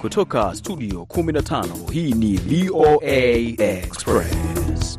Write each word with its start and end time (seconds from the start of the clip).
Kutoka 0.00 0.54
studio 0.54 1.00
15 1.08 1.90
hii 1.92 2.12
ni 2.12 2.36
VOA 2.36 3.12
Express. 3.58 4.98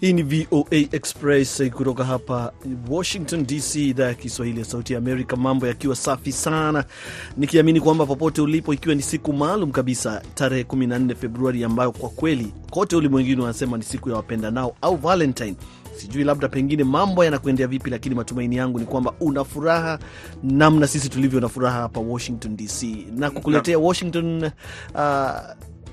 Hii 0.00 0.12
ni 0.12 0.22
VOA 0.22 0.64
Express 0.92 1.62
kutoka 1.72 2.04
hapa 2.04 2.52
Washington 2.88 3.46
DC, 3.46 3.74
idhaa 3.76 4.04
ya 4.06 4.14
Kiswahili 4.14 4.58
ya 4.58 4.64
Sauti 4.64 4.92
ya 4.92 4.98
Amerika. 4.98 5.36
Mambo 5.36 5.66
yakiwa 5.66 5.96
safi 5.96 6.32
sana, 6.32 6.84
nikiamini 7.36 7.80
kwamba 7.80 8.06
popote 8.06 8.40
ulipo, 8.40 8.74
ikiwa 8.74 8.94
ni 8.94 9.02
siku 9.02 9.32
maalum 9.32 9.70
kabisa, 9.72 10.22
tarehe 10.34 10.62
14 10.62 11.14
Februari, 11.14 11.64
ambayo 11.64 11.92
kwa 11.92 12.08
kweli 12.08 12.52
kote 12.70 12.96
ulimwenguni 12.96 13.40
wanasema 13.40 13.76
ni 13.76 13.82
siku 13.82 14.10
ya 14.10 14.16
wapenda 14.16 14.50
nao 14.50 14.76
au 14.82 14.96
Valentine. 14.96 15.56
Sijui 15.96 16.24
labda 16.24 16.48
pengine 16.48 16.84
mambo 16.84 17.24
yanakuendea 17.24 17.66
vipi, 17.66 17.90
lakini 17.90 18.14
matumaini 18.14 18.56
yangu 18.56 18.78
ni 18.78 18.86
kwamba 18.86 19.12
una 19.20 19.44
furaha 19.44 19.98
namna 20.42 20.86
sisi 20.86 21.08
tulivyo 21.08 21.40
na 21.40 21.48
furaha 21.48 21.80
hapa 21.80 22.00
Washington 22.00 22.56
DC 22.56 22.82
na 23.16 23.30
kukuletea 23.30 23.78
Washington 23.78 24.50
uh, 24.94 25.30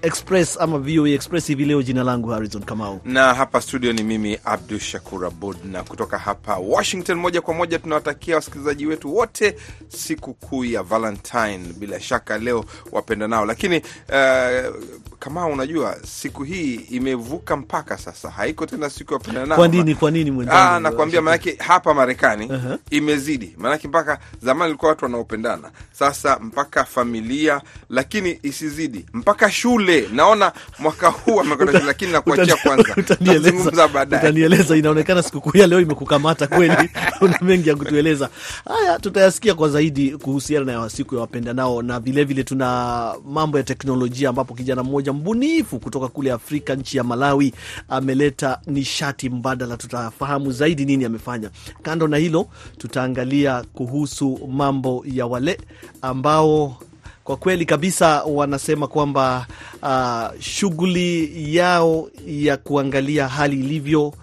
Express 0.04 0.58
ama 0.62 0.78
VOA 0.80 1.10
Express 1.10 1.48
hivi 1.48 1.66
leo. 1.66 1.82
Jina 1.84 2.04
langu 2.04 2.30
Harrison 2.30 2.64
Kamau, 2.64 3.00
na 3.06 3.34
hapa 3.34 3.62
studio 3.62 3.94
ni 3.94 4.04
mimi 4.04 4.40
Abdu 4.46 4.80
Shakur 4.80 5.26
Abud, 5.26 5.58
na 5.72 5.84
kutoka 5.84 6.18
hapa 6.18 6.56
Washington 6.58 7.18
moja 7.18 7.42
kwa 7.42 7.54
moja 7.54 7.80
tunawatakia 7.80 8.36
wasikilizaji 8.36 8.86
wetu 8.86 9.16
wote 9.16 9.56
siku 9.88 10.34
kuu 10.34 10.66
ya 10.66 10.84
Valentine. 10.84 11.60
Bila 11.80 12.00
shaka 12.00 12.38
leo 12.38 12.66
wapenda 12.92 13.28
nao, 13.28 13.46
lakini 13.46 13.78
uh, 14.10 14.76
kama 15.22 15.48
unajua 15.48 15.98
siku 16.06 16.44
hii 16.44 16.76
imevuka 16.76 17.58
mpaka 17.58 17.98
sasa, 17.98 18.30
haiko 18.30 18.66
tena 18.66 18.90
siku 18.90 19.14
ya 19.14 19.18
wapenda 19.18 19.46
nao. 19.46 19.58
Kwa 19.58 19.68
nini? 19.68 19.96
Kwa 19.96 20.12
nini 20.12 20.32
mwenzangu? 20.32 20.60
Ah, 20.76 20.80
nakwambia 20.80 21.22
maanake 21.22 21.56
hapa 21.60 21.94
Marekani 21.94 22.46
uh 22.46 22.52
-huh. 22.52 22.78
imezidi, 22.90 23.56
maanake 23.58 23.88
mpaka 23.88 24.20
zamani 24.44 24.70
ilikuwa 24.70 24.90
watu 24.90 25.06
wanaopendana, 25.06 25.72
sasa 25.92 26.40
mpaka 26.40 26.86
familia, 26.86 27.62
lakini 27.90 28.40
isizidi 28.44 29.06
mpaka 29.14 29.52
shule 29.52 30.10
naona 30.14 30.52
mwaka 30.80 31.08
huu 31.10 31.40
amekwenda 31.42 31.74
shule, 31.74 31.86
lakini 31.86 32.12
nakuachia 32.12 32.56
kwanza, 32.56 32.94
tutazungumza 32.96 33.88
baadaye. 33.88 34.24
Utanieleza, 34.24 34.78
inaonekana 34.78 35.24
sikukuu 35.24 35.58
ya 35.58 35.68
leo 35.68 35.80
imekukamata 35.82 36.48
kweli. 36.48 36.90
Una 37.22 37.38
mengi 37.42 37.70
ya 37.70 37.76
kutueleza. 37.76 38.30
Haya, 38.66 39.00
tutayasikia 39.00 39.54
kwa 39.56 39.70
zaidi 39.70 40.12
kuhusiana 40.18 40.66
na 40.82 40.90
siku 40.90 41.16
ya 41.16 41.22
wapendanao, 41.22 41.82
na 41.82 42.00
vilevile 42.00 42.44
tuna 42.44 43.14
mambo 43.26 43.58
ya 43.58 43.64
teknolojia, 43.64 44.30
ambapo 44.30 44.54
kijana 44.54 44.84
mmoja 44.84 45.11
mbunifu 45.14 45.80
kutoka 45.80 46.08
kule 46.08 46.32
Afrika, 46.32 46.76
nchi 46.76 46.98
ya 46.98 47.04
Malawi, 47.04 47.54
ameleta 47.90 48.60
nishati 48.68 49.30
mbadala. 49.30 49.78
Tutafahamu 49.78 50.52
zaidi 50.52 50.86
nini 50.86 51.06
amefanya. 51.06 51.50
Kando 51.82 52.08
na 52.08 52.18
hilo, 52.18 52.48
tutaangalia 52.78 53.64
kuhusu 53.74 54.40
mambo 54.52 55.04
ya 55.14 55.26
wale 55.26 55.58
ambao 56.02 56.78
kwa 57.24 57.38
kweli 57.38 57.66
kabisa 57.66 58.24
wanasema 58.24 58.88
kwamba 58.88 59.48
uh, 59.84 60.40
shughuli 60.42 61.32
yao 61.56 62.10
ya 62.28 62.58
kuangalia 62.58 63.28
hali 63.28 63.60
ilivyo 63.60 64.14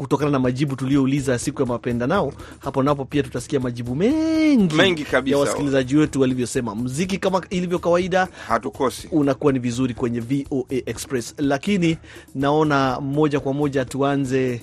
kutokana 0.00 0.30
na 0.30 0.38
majibu 0.38 0.76
tuliouliza 0.76 1.38
siku 1.38 1.62
ya 1.62 1.66
mapenda 1.68 2.06
nao 2.06 2.32
hapo 2.58 2.82
napo, 2.82 3.04
pia 3.04 3.22
tutasikia 3.22 3.60
majibu 3.60 3.94
mengi, 3.96 4.74
mengi 4.74 5.04
kabisa. 5.04 5.36
ya 5.36 5.42
wasikilizaji 5.42 5.96
wetu 5.96 6.20
walivyosema. 6.20 6.74
Mziki 6.74 7.18
kama 7.18 7.42
ilivyo 7.50 7.78
kawaida, 7.78 8.28
hatukosi, 8.48 9.08
unakuwa 9.12 9.52
ni 9.52 9.58
vizuri 9.58 9.94
kwenye 9.94 10.20
VOA 10.20 10.64
Express, 10.86 11.34
lakini 11.38 11.98
naona 12.34 13.00
moja 13.00 13.40
kwa 13.40 13.52
moja 13.52 13.84
tuanze 13.84 14.60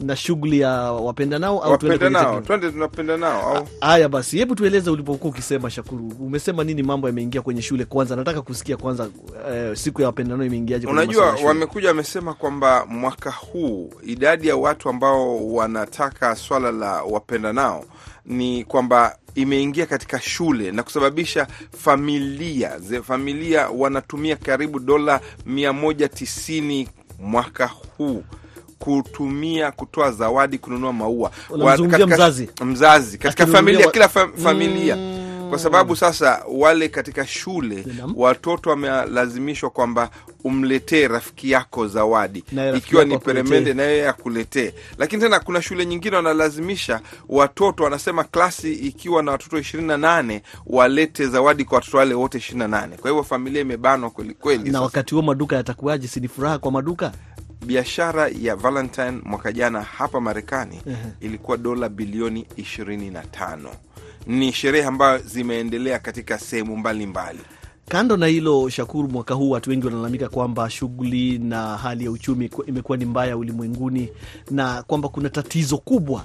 na 0.00 0.16
shughuli 0.16 0.60
ya 0.60 0.70
wapenda 0.92 1.38
nao 1.38 1.62
au 1.62 1.70
wapenda 1.72 2.10
nao, 2.10 2.40
twende 2.40 2.70
tunapenda 2.70 3.16
nao 3.16 3.56
au 3.56 3.68
haya? 3.80 4.08
Basi 4.08 4.38
hebu 4.38 4.54
tueleze 4.54 4.90
ulipokuwa 4.90 5.30
ukisema. 5.30 5.70
Shakuru, 5.70 6.12
umesema 6.20 6.64
nini? 6.64 6.82
Mambo 6.82 7.06
yameingia 7.06 7.42
kwenye 7.42 7.62
shule. 7.62 7.84
Kwanza 7.84 8.16
nataka 8.16 8.42
kusikia 8.42 8.76
kwanza, 8.76 9.08
eh, 9.52 9.76
siku 9.76 10.00
ya 10.00 10.06
wapenda 10.06 10.36
nao 10.36 10.46
imeingiaje? 10.46 10.86
Unajua, 10.86 11.36
wamekuja 11.44 11.88
wamesema 11.88 12.34
kwamba 12.34 12.86
mwaka 12.86 13.30
huu 13.30 13.92
idadi 14.02 14.48
ya 14.48 14.56
watu 14.56 14.88
ambao 14.88 15.52
wanataka 15.52 16.36
swala 16.36 16.72
la 16.72 17.02
wapenda 17.02 17.52
nao 17.52 17.84
ni 18.26 18.64
kwamba 18.64 19.16
imeingia 19.34 19.86
katika 19.86 20.20
shule 20.20 20.72
na 20.72 20.82
kusababisha 20.82 21.46
familia 21.78 22.78
ze 22.78 23.02
familia 23.02 23.68
wanatumia 23.68 24.36
karibu 24.36 24.78
dola 24.80 25.20
mia 25.46 25.72
moja 25.72 26.08
tisini 26.08 26.88
mwaka 27.20 27.66
huu 27.66 28.22
kutumia 28.78 29.70
kutoa 29.72 30.10
zawadi, 30.12 30.58
kununua 30.58 30.92
maua 30.92 31.30
katika, 31.66 32.06
mzazi, 32.06 32.50
mzazi 32.64 33.18
katika 33.18 33.46
familia 33.46 33.86
wa... 33.86 33.92
kila 33.92 34.08
fa 34.08 34.28
familia 34.36 34.96
mm. 34.96 35.28
Kwa 35.48 35.58
sababu 35.58 35.96
sasa 35.96 36.42
wale 36.52 36.88
katika 36.88 37.26
shule 37.26 37.84
watoto 38.16 38.70
wamelazimishwa 38.70 39.70
kwamba 39.70 40.10
umletee 40.44 41.08
rafiki 41.08 41.50
yako 41.50 41.88
zawadi, 41.88 42.44
ikiwa 42.76 43.04
ni 43.04 43.18
peremende 43.18 43.74
na 43.74 43.82
yeye 43.82 44.08
akuletee. 44.08 44.72
Lakini 44.98 45.22
tena 45.22 45.40
kuna 45.40 45.62
shule 45.62 45.86
nyingine 45.86 46.16
wanalazimisha 46.16 47.00
watoto, 47.28 47.84
wanasema 47.84 48.24
klasi 48.24 48.72
ikiwa 48.72 49.22
na 49.22 49.32
watoto 49.32 49.58
ishirini 49.58 49.88
na 49.88 49.96
nane 49.96 50.42
walete 50.66 51.26
zawadi 51.26 51.64
kwa 51.64 51.76
watoto 51.76 51.96
wale 51.98 52.14
wote 52.14 52.38
ishirini 52.38 52.58
na 52.58 52.68
nane. 52.80 52.96
Kwa 52.96 53.10
hivyo 53.10 53.24
familia 53.24 53.60
imebanwa 53.60 54.10
kwelikweli. 54.10 54.70
Na 54.70 54.80
wakati 54.80 55.14
huo 55.14 55.22
maduka 55.22 55.56
yatakuwaje? 55.56 56.08
Si 56.08 56.20
ni 56.20 56.28
furaha 56.28 56.58
kwa 56.58 56.72
maduka 56.72 57.12
biashara 57.66 58.28
ya 58.40 58.56
Valentine 58.56 59.20
mwaka 59.24 59.52
jana 59.52 59.82
hapa 59.82 60.20
Marekani 60.20 60.80
uh 60.86 60.92
-huh. 60.92 60.96
ilikuwa 61.20 61.56
dola 61.56 61.88
bilioni 61.88 62.46
25. 62.58 63.58
Ni 64.26 64.52
sherehe 64.52 64.86
ambayo 64.86 65.18
zimeendelea 65.18 65.98
katika 65.98 66.38
sehemu 66.38 66.76
mbalimbali. 66.76 67.38
Kando 67.88 68.16
na 68.16 68.26
hilo, 68.26 68.68
Shakuru, 68.68 69.08
mwaka 69.08 69.34
huu 69.34 69.50
watu 69.50 69.70
wengi 69.70 69.86
wanalalamika 69.86 70.28
kwamba 70.28 70.70
shughuli 70.70 71.38
na 71.38 71.76
hali 71.76 72.04
ya 72.04 72.10
uchumi 72.10 72.50
imekuwa 72.66 72.98
ni 72.98 73.04
mbaya 73.04 73.36
ulimwenguni 73.36 74.08
na 74.50 74.82
kwamba 74.82 75.08
kuna 75.08 75.28
tatizo 75.30 75.78
kubwa 75.78 76.24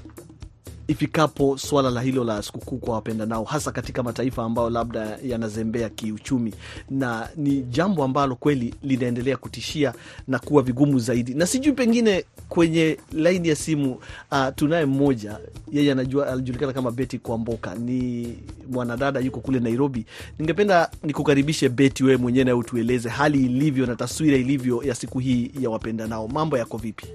ifikapo 0.88 1.58
swala 1.58 1.90
la 1.90 2.02
hilo 2.02 2.24
la 2.24 2.42
sikukuu 2.44 2.78
kwa 2.78 2.94
wapenda 2.96 3.26
nao, 3.26 3.44
hasa 3.44 3.72
katika 3.72 4.04
mataifa 4.04 4.44
ambayo 4.44 4.70
labda 4.70 5.18
yanazembea 5.26 5.90
kiuchumi, 5.90 6.54
na 6.90 7.30
ni 7.36 7.62
jambo 7.62 8.04
ambalo 8.04 8.36
kweli 8.36 8.76
linaendelea 8.84 9.38
kutishia 9.38 9.94
na 10.28 10.40
kuwa 10.40 10.64
vigumu 10.64 11.00
zaidi. 11.00 11.34
Na 11.34 11.46
sijui 11.48 11.74
pengine 11.74 12.26
kwenye 12.50 12.98
laini 13.14 13.48
ya 13.48 13.56
simu 13.56 13.92
uh, 14.32 14.48
tunaye 14.56 14.86
mmoja, 14.86 15.38
yeye 15.72 15.92
anajua, 15.92 16.28
anajulikana 16.28 16.74
kama 16.74 16.92
Beti 16.92 17.20
Kwamboka, 17.20 17.76
ni 17.76 18.28
mwanadada 18.72 19.20
yuko 19.20 19.40
kule 19.40 19.60
Nairobi. 19.60 20.06
Ningependa 20.40 20.90
nikukaribishe 21.04 21.70
Beti, 21.70 22.04
wewe 22.04 22.18
mwenyewe 22.18 22.44
naye 22.46 22.58
utueleze 22.58 23.10
hali 23.10 23.46
ilivyo 23.46 23.86
na 23.86 23.96
taswira 23.96 24.38
ilivyo 24.38 24.84
ya 24.84 24.96
siku 24.96 25.20
hii 25.20 25.52
ya 25.60 25.70
wapenda 25.70 26.08
nao, 26.08 26.28
mambo 26.28 26.58
yako 26.58 26.78
vipi? 26.78 27.06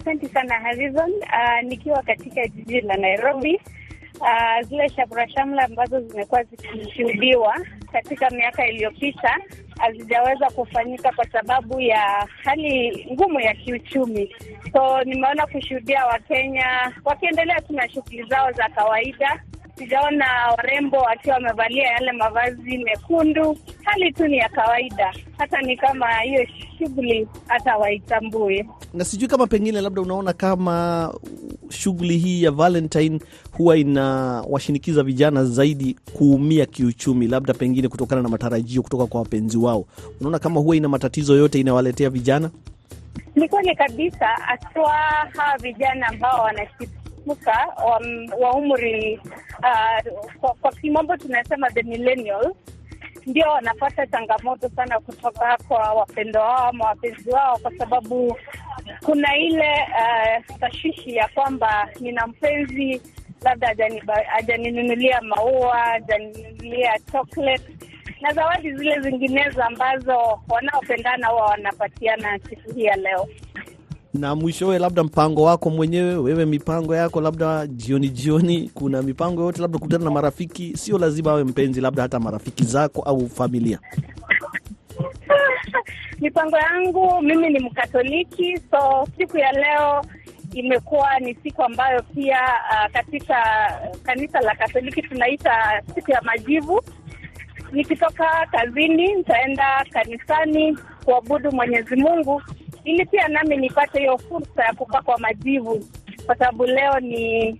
Asante 0.00 0.28
sana 0.28 0.54
Harrison. 0.60 1.10
Uh, 1.12 1.62
nikiwa 1.68 2.02
katika 2.02 2.46
jiji 2.48 2.80
la 2.80 2.96
Nairobi, 2.96 3.60
uh, 4.20 4.68
zile 4.68 4.88
shamra 4.88 5.28
shamla 5.28 5.64
ambazo 5.64 6.00
zimekuwa 6.00 6.42
zikishuhudiwa 6.44 7.60
katika 7.92 8.30
miaka 8.30 8.68
iliyopita 8.68 9.36
hazijaweza 9.78 10.50
kufanyika 10.50 11.12
kwa 11.12 11.26
sababu 11.30 11.80
ya 11.80 12.28
hali 12.44 13.06
ngumu 13.12 13.40
ya 13.40 13.54
kiuchumi. 13.54 14.34
So 14.72 15.02
nimeona 15.04 15.46
kushuhudia 15.46 16.06
Wakenya 16.06 16.92
wakiendelea 17.04 17.60
tu 17.60 17.72
na 17.72 17.88
shughuli 17.90 18.22
zao 18.22 18.52
za 18.52 18.68
kawaida. 18.68 19.42
Sijaona 19.78 20.26
warembo 20.56 20.96
wakiwa 20.96 21.34
wamevalia 21.34 21.84
yale 21.86 22.12
mavazi 22.12 22.78
mekundu. 22.78 23.58
Hali 23.84 24.12
tu 24.12 24.26
ni 24.28 24.36
ya 24.38 24.48
kawaida, 24.48 25.14
hata 25.38 25.60
ni 25.62 25.76
kama 25.76 26.14
hiyo 26.20 26.46
shughuli 26.78 27.28
hata 27.46 27.76
waitambue. 27.76 28.68
Na 28.94 29.04
sijui 29.04 29.28
kama 29.28 29.46
pengine 29.46 29.80
labda 29.80 30.02
unaona 30.02 30.32
kama 30.32 31.14
shughuli 31.68 32.18
hii 32.18 32.42
ya 32.42 32.50
Valentine 32.50 33.20
huwa 33.52 33.76
inawashinikiza 33.76 35.02
vijana 35.02 35.44
zaidi 35.44 35.96
kuumia 36.12 36.66
kiuchumi, 36.66 37.26
labda 37.26 37.54
pengine 37.54 37.88
kutokana 37.88 38.22
na 38.22 38.28
matarajio 38.28 38.82
kutoka 38.82 39.06
kwa 39.06 39.20
wapenzi 39.20 39.58
wao. 39.58 39.84
Unaona 40.20 40.38
kama 40.38 40.60
huwa 40.60 40.76
ina 40.76 40.88
matatizo 40.88 41.36
yote 41.36 41.60
inawaletea 41.60 42.10
vijana? 42.10 42.50
Ni 43.34 43.48
kweli 43.48 43.74
kabisa, 43.76 44.26
haswa 44.26 44.92
hawa 45.36 45.58
vijana 45.62 46.06
ambao 46.08 46.42
wanachipuka 47.26 47.66
wa, 47.84 48.00
wa 48.40 48.54
umri 48.54 49.20
uh, 49.58 50.22
kwa, 50.40 50.54
kwa 50.54 50.72
kimombo 50.72 51.16
tunasema 51.16 51.70
the 51.70 51.82
millennials 51.82 52.56
ndio 53.26 53.46
wanapata 53.48 54.06
changamoto 54.06 54.68
sana 54.68 55.00
kutoka 55.00 55.58
kwa 55.68 55.92
wapendo 55.92 56.40
wao 56.40 56.68
ama 56.68 56.84
wapenzi 56.84 57.30
wao, 57.30 57.58
kwa 57.58 57.72
sababu 57.78 58.36
kuna 59.04 59.36
ile 59.36 59.72
uh, 59.72 60.56
tashishi 60.60 61.16
ya 61.16 61.28
kwamba 61.28 61.88
nina 62.00 62.26
mpenzi 62.26 63.02
labda 63.42 63.74
hajaninunulia 64.26 65.20
maua, 65.20 65.76
hajaninunulia 65.78 66.98
chocolate 67.12 67.64
na 68.20 68.32
zawadi 68.32 68.72
zile 68.74 69.00
zinginezo 69.00 69.62
ambazo 69.62 70.40
wanaopendana 70.48 71.26
huwa 71.28 71.44
wanapatiana 71.46 72.38
siku 72.38 72.74
hii 72.74 72.84
ya 72.84 72.96
leo. 72.96 73.28
Na 74.14 74.34
mwishowe, 74.34 74.78
labda 74.78 75.04
mpango 75.04 75.42
wako 75.42 75.70
mwenyewe 75.70 76.16
wewe, 76.16 76.46
mipango 76.46 76.94
yako 76.96 77.20
labda 77.20 77.66
jioni 77.66 78.08
jioni, 78.08 78.70
kuna 78.74 79.02
mipango 79.02 79.42
yote, 79.42 79.62
labda 79.62 79.78
kukutana 79.78 80.04
na 80.04 80.10
marafiki, 80.10 80.76
sio 80.76 80.98
lazima 80.98 81.30
awe 81.30 81.44
mpenzi, 81.44 81.80
labda 81.80 82.02
hata 82.02 82.20
marafiki 82.20 82.64
zako 82.64 83.02
au 83.02 83.28
familia? 83.28 83.78
Mipango 86.20 86.56
yangu 86.58 87.20
mimi 87.22 87.50
ni 87.50 87.58
Mkatoliki, 87.58 88.58
so 88.70 89.06
siku 89.18 89.38
ya 89.38 89.52
leo 89.52 90.04
imekuwa 90.52 91.18
ni 91.18 91.34
siku 91.34 91.62
ambayo 91.62 92.02
pia 92.02 92.40
uh, 92.42 92.92
katika 92.92 93.36
kanisa 94.02 94.40
la 94.40 94.54
Katoliki 94.54 95.02
tunaita 95.02 95.82
siku 95.94 96.10
ya 96.10 96.22
majivu. 96.22 96.80
Nikitoka 97.72 98.46
kazini 98.52 99.14
nitaenda 99.14 99.84
kanisani 99.92 100.78
kuabudu 101.04 101.52
Mwenyezi 101.52 101.96
Mungu 101.96 102.42
ili 102.88 103.06
pia 103.06 103.28
nami 103.28 103.56
nipate 103.56 103.98
hiyo 103.98 104.18
fursa 104.18 104.64
ya 104.64 104.72
kupakwa 104.74 105.18
majivu, 105.18 105.84
kwa 106.26 106.36
sababu 106.36 106.66
leo 106.66 107.00
ni 107.00 107.50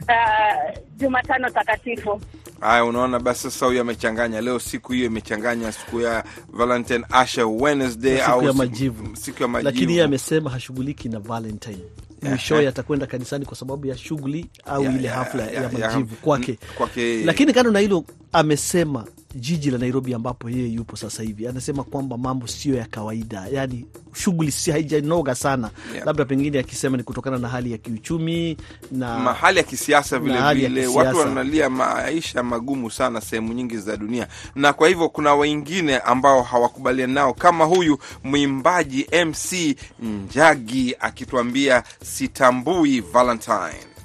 uh, 0.00 0.78
Jumatano 0.96 1.50
takatifu. 1.50 2.20
Haya, 2.60 2.84
unaona, 2.84 3.18
basi 3.20 3.42
sasa 3.42 3.66
huyu 3.66 3.80
amechanganya 3.80 4.40
leo, 4.40 4.58
siku 4.58 4.92
hiyo 4.92 5.06
imechanganya 5.06 5.72
siku 5.72 6.00
ya 6.00 6.24
Valentine, 6.52 7.04
Asha 7.10 7.46
Wednesday 7.46 8.18
siku 8.18 8.42
ya 8.44 8.52
majivu. 8.52 9.16
siku 9.16 9.42
ya 9.42 9.48
majivu. 9.48 9.70
Lakini 9.74 9.92
yeye 9.92 10.04
amesema 10.04 10.50
hashughuliki 10.50 11.08
na 11.08 11.18
Valentine, 11.18 11.84
mwishowe 12.22 12.68
atakwenda 12.68 13.06
kanisani 13.06 13.44
kwa 13.44 13.56
sababu 13.56 13.86
ya 13.86 13.96
shughuli 13.98 14.46
au 14.64 14.84
Ya- 14.84 14.92
ile 14.92 15.08
hafla 15.08 15.42
ya, 15.44 15.50
ya- 15.52 15.62
ya- 15.62 15.70
majivu 15.90 16.16
kwake. 16.16 16.58
kwake. 16.78 17.24
Lakini 17.24 17.52
kando 17.52 17.70
na 17.70 17.78
hilo, 17.78 18.04
amesema 18.32 19.04
jiji 19.36 19.70
la 19.70 19.78
Nairobi 19.78 20.14
ambapo 20.14 20.50
yeye 20.50 20.68
yupo 20.68 20.96
sasa 20.96 21.22
hivi, 21.22 21.48
anasema 21.48 21.84
kwamba 21.84 22.18
mambo 22.18 22.46
sio 22.46 22.74
ya 22.74 22.84
kawaida, 22.84 23.46
yani 23.52 23.86
shughuli 24.14 24.52
si 24.52 24.70
haijanoga 24.70 25.34
sana. 25.34 25.70
Yeah. 25.94 26.06
labda 26.06 26.24
pengine 26.24 26.58
akisema 26.58 26.96
ni 26.96 27.02
kutokana 27.02 27.38
na 27.38 27.48
hali 27.48 27.72
ya 27.72 27.78
kiuchumi 27.78 28.56
na 28.92 29.18
mahali 29.18 29.58
ya 29.58 29.64
kisiasa 29.64 30.18
vile 30.18 30.34
Na 30.34 30.40
hali 30.40 30.62
ya 30.64 30.68
vile, 30.68 30.86
watu 30.86 31.18
wanalia 31.18 31.70
maisha 31.70 32.42
magumu 32.42 32.90
sana 32.90 33.20
sehemu 33.20 33.52
nyingi 33.52 33.76
za 33.78 33.96
dunia, 33.96 34.26
na 34.54 34.72
kwa 34.72 34.88
hivyo 34.88 35.08
kuna 35.08 35.34
wengine 35.34 35.98
ambao 35.98 36.42
hawakubaliani 36.42 37.14
nao, 37.14 37.34
kama 37.34 37.64
huyu 37.64 37.98
mwimbaji 38.24 39.06
MC 39.26 39.76
Njagi 40.02 40.96
akituambia 41.00 41.82
sitambui 42.04 43.00
Valentine. 43.00 43.95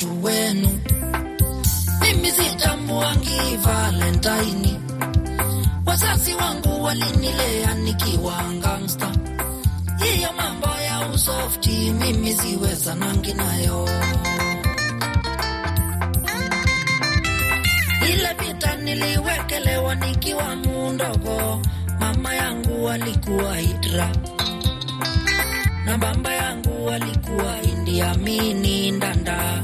Watu 0.00 0.24
wenu, 0.24 0.80
mimi 2.00 2.30
sitambuangi 2.30 3.56
Valentine. 3.64 4.80
Wazazi 5.86 6.34
wangu 6.34 6.82
walinilea 6.84 7.74
nikiwa 7.74 8.42
gangsta, 8.62 9.12
hiyo 10.04 10.28
mambo 10.36 10.66
ya 10.66 11.08
usofti 11.14 11.70
mimi 11.70 12.34
siweza 12.34 12.94
nangi 12.94 13.34
nayo. 13.34 13.88
Ile 18.08 18.34
vita 18.46 18.76
niliwekelewa 18.76 19.94
nikiwa 19.94 20.56
mundogo, 20.56 21.60
mama 22.00 22.34
yangu 22.34 22.88
alikuwa 22.90 23.56
hidra 23.56 24.10
na 25.84 25.98
baba 25.98 26.34
yangu 26.34 26.90
alikuwa 26.90 27.62
India 27.62 28.14
mini 28.14 28.90
ndanda. 28.90 29.62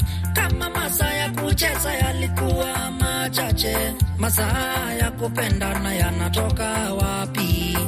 Kucheza 1.57 1.95
yalikuwa 1.95 2.91
machache, 2.91 3.77
masaa 4.19 4.93
ya 5.01 5.11
kupendana 5.11 5.95
yanatoka 5.95 6.93
wapi? 6.95 7.79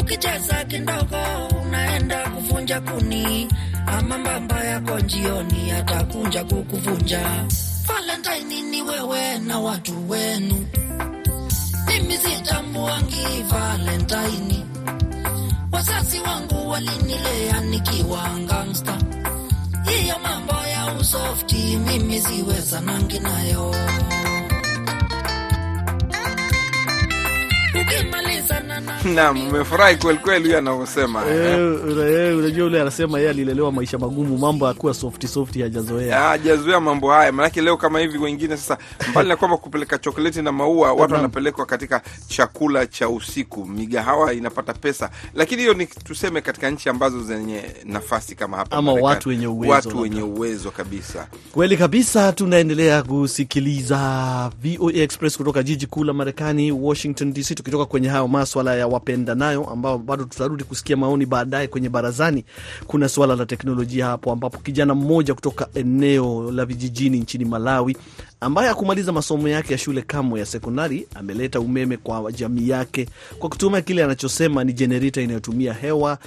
Ukicheza 0.00 0.64
kidogo 0.64 1.16
unaenda 1.62 2.30
kuvunja 2.30 2.80
kuni, 2.80 3.48
ama 3.86 4.18
mbamba 4.18 4.64
yako 4.64 4.98
njioni 4.98 5.70
atakunja 5.70 6.44
kukuvunja. 6.44 7.20
Valentine 7.86 8.62
ni 8.70 8.82
wewe 8.82 9.38
na 9.38 9.58
watu 9.58 10.10
wenu, 10.10 10.66
mimi 11.86 12.16
sitamwangi 12.16 13.26
Valentine. 13.50 14.64
Wazazi 15.72 16.20
wangu 16.20 16.68
walinilea 16.70 17.60
nikiwa 17.60 18.28
gangsta, 18.48 18.98
ya 21.06 21.32
usofti 21.32 21.76
mimi 21.76 22.20
siweza 22.20 22.80
nangi 22.80 23.20
nayo. 23.20 23.74
Naam, 29.14 29.48
umefurahi 29.48 29.96
kweli 29.96 30.18
kweli 30.18 30.44
huyo 30.44 30.58
anavyosema. 30.58 31.22
Eh, 31.30 31.58
una- 31.84 32.06
eh, 32.10 32.38
unajua 32.38 32.64
yule 32.64 32.80
anasema 32.80 33.18
yeye 33.18 33.30
alilelewa 33.30 33.72
maisha 33.72 33.98
magumu, 33.98 34.38
mambo 34.38 34.68
akuwa 34.68 34.94
soft 34.94 35.26
soft, 35.26 35.58
hajazoea. 35.60 36.20
hajazoea 36.20 36.80
mambo 36.80 37.10
haya, 37.10 37.32
manake 37.32 37.62
leo 37.62 37.76
kama 37.76 38.00
hivi 38.00 38.18
wengine 38.18 38.56
sasa, 38.56 38.78
mbali 39.10 39.28
na 39.28 39.36
kwamba 39.36 39.56
kupeleka 39.56 39.98
chokoleti 39.98 40.42
na 40.42 40.52
maua, 40.52 40.92
watu 40.92 41.14
wanapelekwa 41.14 41.66
katika 41.66 42.02
chakula 42.28 42.86
cha 42.86 43.08
usiku, 43.08 43.66
migahawa 43.66 44.32
inapata 44.34 44.72
pesa, 44.72 45.10
lakini 45.34 45.62
hiyo 45.62 45.74
ni 45.74 45.86
tuseme 45.86 46.40
katika 46.40 46.70
nchi 46.70 46.88
ambazo 46.88 47.22
zenye 47.22 47.62
nafasi 47.84 48.34
kama 48.34 48.56
hapa 48.56 48.76
Ama 48.76 48.92
watu 48.92 49.28
wenye 49.28 49.46
uwezo 49.46 49.72
watu 49.72 50.00
wenye 50.00 50.22
uwezo 50.22 50.70
kabisa. 50.70 51.26
Kweli 51.52 51.76
kabisa, 51.76 52.32
tunaendelea 52.32 53.02
kusikiliza 53.02 54.50
VOA 54.62 54.92
Express 54.92 55.36
kutoka 55.36 55.62
jiji 55.62 55.86
kuu 55.86 56.04
la 56.04 56.12
Marekani, 56.12 56.72
Washington 56.72 57.32
DC, 57.32 57.54
tukitoka 57.54 57.84
kwenye 57.84 58.08
hayo 58.08 58.28
maswala 58.28 58.74
ya 58.76 58.95
wapendanayo, 58.96 59.64
ambao 59.70 59.98
bado 59.98 60.24
tutarudi 60.24 60.64
kusikia 60.64 60.96
maoni 60.96 61.26
baadaye 61.26 61.66
kwenye 61.68 61.88
barazani. 61.88 62.44
Kuna 62.86 63.08
swala 63.08 63.36
la 63.36 63.46
teknolojia 63.46 64.06
hapo, 64.06 64.32
ambapo 64.32 64.58
kijana 64.58 64.94
mmoja 64.94 65.34
kutoka 65.34 65.68
eneo 65.74 66.50
la 66.52 66.64
vijijini 66.64 67.20
nchini 67.20 67.44
Malawi 67.44 67.96
ambaye 68.40 68.68
hakumaliza 68.68 69.12
masomo 69.12 69.48
yake 69.48 69.72
ya 69.72 69.78
shule 69.78 70.02
kamwe 70.02 70.40
ya 70.40 70.46
sekondari 70.46 71.08
ameleta 71.14 71.60
umeme 71.60 71.96
kwa 71.96 72.32
jamii 72.32 72.68
yake 72.68 73.08
kwa 73.38 73.48
kutumia 73.48 73.80
kile 73.80 74.04
anachosema 74.04 74.64
ni 74.64 74.72
jenereta 74.72 75.20
inayotumia 75.20 75.72
hewa 75.72 76.18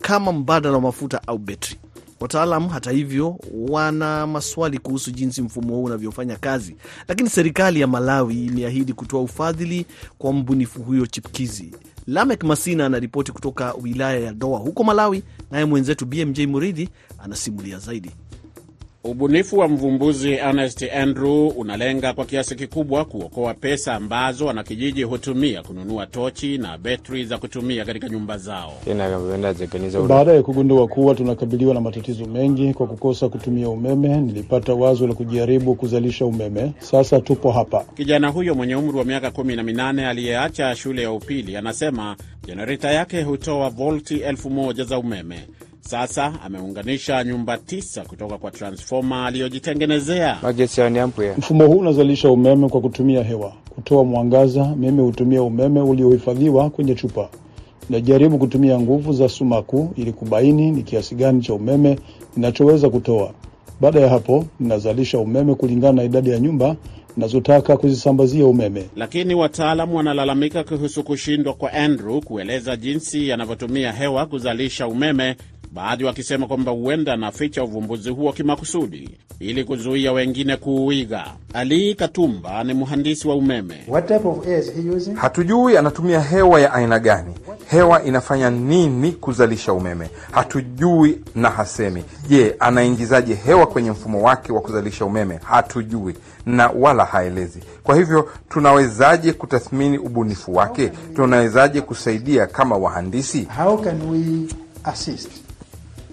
kama 0.00 0.32
mbadala 0.32 0.74
wa 0.74 0.80
mafuta 0.80 1.20
au 1.28 1.38
betri. 1.38 1.76
Wataalam 2.20 2.68
hata 2.68 2.90
hivyo, 2.90 3.38
wana 3.68 4.26
maswali 4.26 4.78
kuhusu 4.78 5.10
jinsi 5.10 5.42
mfumo 5.42 5.74
huu 5.74 5.84
unavyofanya 5.84 6.36
kazi, 6.36 6.76
lakini 7.08 7.30
serikali 7.30 7.80
ya 7.80 7.86
Malawi 7.86 8.46
imeahidi 8.46 8.92
kutoa 8.92 9.20
ufadhili 9.20 9.86
kwa 10.18 10.32
mbunifu 10.32 10.82
huyo 10.82 11.06
chipkizi. 11.06 11.72
Lamek 12.06 12.44
Masina 12.44 12.86
anaripoti 12.86 13.32
kutoka 13.32 13.74
wilaya 13.82 14.20
ya 14.20 14.32
Doa 14.32 14.58
huko 14.58 14.84
Malawi, 14.84 15.22
naye 15.50 15.64
mwenzetu 15.64 16.06
BMJ 16.06 16.40
Muridhi 16.40 16.88
anasimulia 17.18 17.78
zaidi. 17.78 18.10
Ubunifu 19.04 19.58
wa 19.58 19.68
mvumbuzi 19.68 20.32
Ernest 20.32 20.82
Andrew 20.82 21.48
unalenga 21.48 22.12
kwa 22.12 22.24
kiasi 22.24 22.54
kikubwa 22.54 23.04
kuokoa 23.04 23.54
pesa 23.54 23.94
ambazo 23.94 24.46
wanakijiji 24.46 25.02
hutumia 25.02 25.62
kununua 25.62 26.06
tochi 26.06 26.58
na 26.58 26.78
betri 26.78 27.24
za 27.24 27.38
kutumia 27.38 27.84
katika 27.84 28.08
nyumba 28.08 28.38
zao. 28.38 28.72
Baada 30.08 30.32
ya 30.32 30.42
kugundua 30.42 30.88
kuwa 30.88 31.14
tunakabiliwa 31.14 31.74
na 31.74 31.80
matatizo 31.80 32.26
mengi 32.26 32.74
kwa 32.74 32.86
kukosa 32.86 33.28
kutumia 33.28 33.68
umeme, 33.68 34.20
nilipata 34.20 34.74
wazo 34.74 35.06
la 35.06 35.14
kujaribu 35.14 35.74
kuzalisha 35.74 36.26
umeme. 36.26 36.72
Sasa 36.78 37.20
tupo 37.20 37.50
hapa. 37.52 37.84
Kijana 37.96 38.28
huyo 38.28 38.54
mwenye 38.54 38.76
umri 38.76 38.98
wa 38.98 39.04
miaka 39.04 39.28
18 39.28 40.06
aliyeacha 40.08 40.76
shule 40.76 41.02
ya 41.02 41.12
upili 41.12 41.56
anasema 41.56 42.16
jenereta 42.46 42.90
yake 42.90 43.22
hutoa 43.22 43.70
volti 43.70 44.16
elfu 44.16 44.50
moja 44.50 44.84
za 44.84 44.98
umeme. 44.98 45.38
Sasa 45.88 46.32
ameunganisha 46.44 47.24
nyumba 47.24 47.58
tisa 47.58 48.02
kutoka 48.04 48.38
kwa 48.38 48.50
transfoma 48.50 49.26
aliyojitengenezea. 49.26 50.38
Mfumo 51.38 51.66
huu 51.66 51.78
unazalisha 51.78 52.30
umeme 52.30 52.68
kwa 52.68 52.80
kutumia 52.80 53.22
hewa. 53.22 53.52
Kutoa 53.74 54.04
mwangaza, 54.04 54.74
mimi 54.76 55.02
hutumia 55.02 55.42
umeme 55.42 55.80
uliohifadhiwa 55.80 56.70
kwenye 56.70 56.94
chupa. 56.94 57.28
Najaribu 57.90 58.38
kutumia 58.38 58.80
nguvu 58.80 59.12
za 59.12 59.28
sumaku 59.28 59.92
ili 59.96 60.12
kubaini 60.12 60.70
ni 60.70 60.82
kiasi 60.82 61.14
gani 61.14 61.40
cha 61.42 61.54
umeme 61.54 61.98
ninachoweza 62.36 62.90
kutoa. 62.90 63.30
Baada 63.80 64.00
ya 64.00 64.08
hapo, 64.08 64.44
ninazalisha 64.60 65.18
umeme 65.18 65.54
kulingana 65.54 65.92
na 65.92 66.02
idadi 66.02 66.30
ya 66.30 66.38
nyumba 66.38 66.76
nazotaka 67.16 67.76
kuzisambazia 67.76 68.46
umeme. 68.46 68.84
Lakini 68.96 69.34
wataalamu 69.34 69.96
wanalalamika 69.96 70.64
kuhusu 70.64 71.02
kushindwa 71.04 71.54
kwa 71.54 71.72
Andrew 71.72 72.20
kueleza 72.20 72.76
jinsi 72.76 73.28
yanavyotumia 73.28 73.92
hewa 73.92 74.26
kuzalisha 74.26 74.86
umeme 74.88 75.36
baadhi 75.74 76.04
wakisema 76.04 76.46
kwamba 76.46 76.72
huenda 76.72 77.12
anaficha 77.12 77.64
uvumbuzi 77.64 78.10
huo 78.10 78.32
kimakusudi 78.32 79.10
ili 79.40 79.64
kuzuia 79.64 80.12
wengine 80.12 80.56
kuuiga. 80.56 81.24
Ali 81.54 81.94
Katumba 81.94 82.64
ni 82.64 82.74
mhandisi 82.74 83.28
wa 83.28 83.36
umeme. 83.36 83.74
What 83.88 84.08
type 84.08 84.28
of 84.28 84.46
air 84.46 84.58
is 84.58 84.72
he 84.74 84.90
using? 84.90 85.14
Hatujui 85.14 85.76
anatumia 85.76 86.20
hewa 86.20 86.60
ya 86.60 86.72
aina 86.72 86.98
gani, 86.98 87.34
hewa 87.70 88.02
inafanya 88.04 88.50
nini 88.50 89.12
kuzalisha 89.12 89.72
umeme, 89.72 90.10
hatujui 90.30 91.18
na 91.34 91.50
hasemi. 91.50 92.04
Je, 92.28 92.56
anaingizaje 92.58 93.34
hewa 93.34 93.66
kwenye 93.66 93.90
mfumo 93.90 94.22
wake 94.22 94.52
wa 94.52 94.60
kuzalisha 94.60 95.04
umeme? 95.04 95.40
Hatujui 95.44 96.14
na 96.46 96.68
wala 96.68 97.04
haelezi. 97.04 97.60
Kwa 97.82 97.96
hivyo 97.96 98.28
tunawezaje 98.48 99.32
kutathmini 99.32 99.98
ubunifu 99.98 100.54
wake? 100.54 100.88
Tunawezaje 101.16 101.80
kusaidia 101.80 102.46
kama 102.46 102.76
wahandisi? 102.76 103.48
How 103.64 103.78
can 103.78 104.02
we 104.10 104.48
assist 104.84 105.43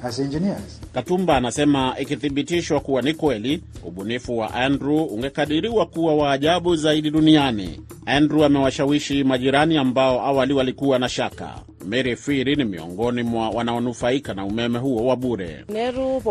as 0.03 0.20
engineers? 0.20 0.81
Katumba 0.93 1.38
anasema 1.38 1.96
ikithibitishwa 2.00 2.79
kuwa 2.79 3.01
ni 3.01 3.13
kweli, 3.13 3.63
ubunifu 3.86 4.38
wa 4.38 4.53
Andrew 4.53 5.03
ungekadiriwa 5.03 5.86
kuwa 5.86 6.15
wa 6.15 6.31
ajabu 6.31 6.75
zaidi 6.75 7.10
duniani. 7.12 7.81
Andrew 8.05 8.43
amewashawishi 8.46 9.24
majirani 9.24 9.77
ambao 9.77 10.22
awali 10.25 10.53
walikuwa 10.53 11.00
na 11.00 11.10
shaka. 11.10 11.55
Mary 11.85 12.15
Firi 12.15 12.55
ni 12.55 12.65
miongoni 12.65 13.23
mwa 13.23 13.50
wanaonufaika 13.50 14.33
na 14.33 14.45
umeme 14.45 14.79
huo 14.79 15.05
wa 15.05 15.15
bure. 15.15 15.65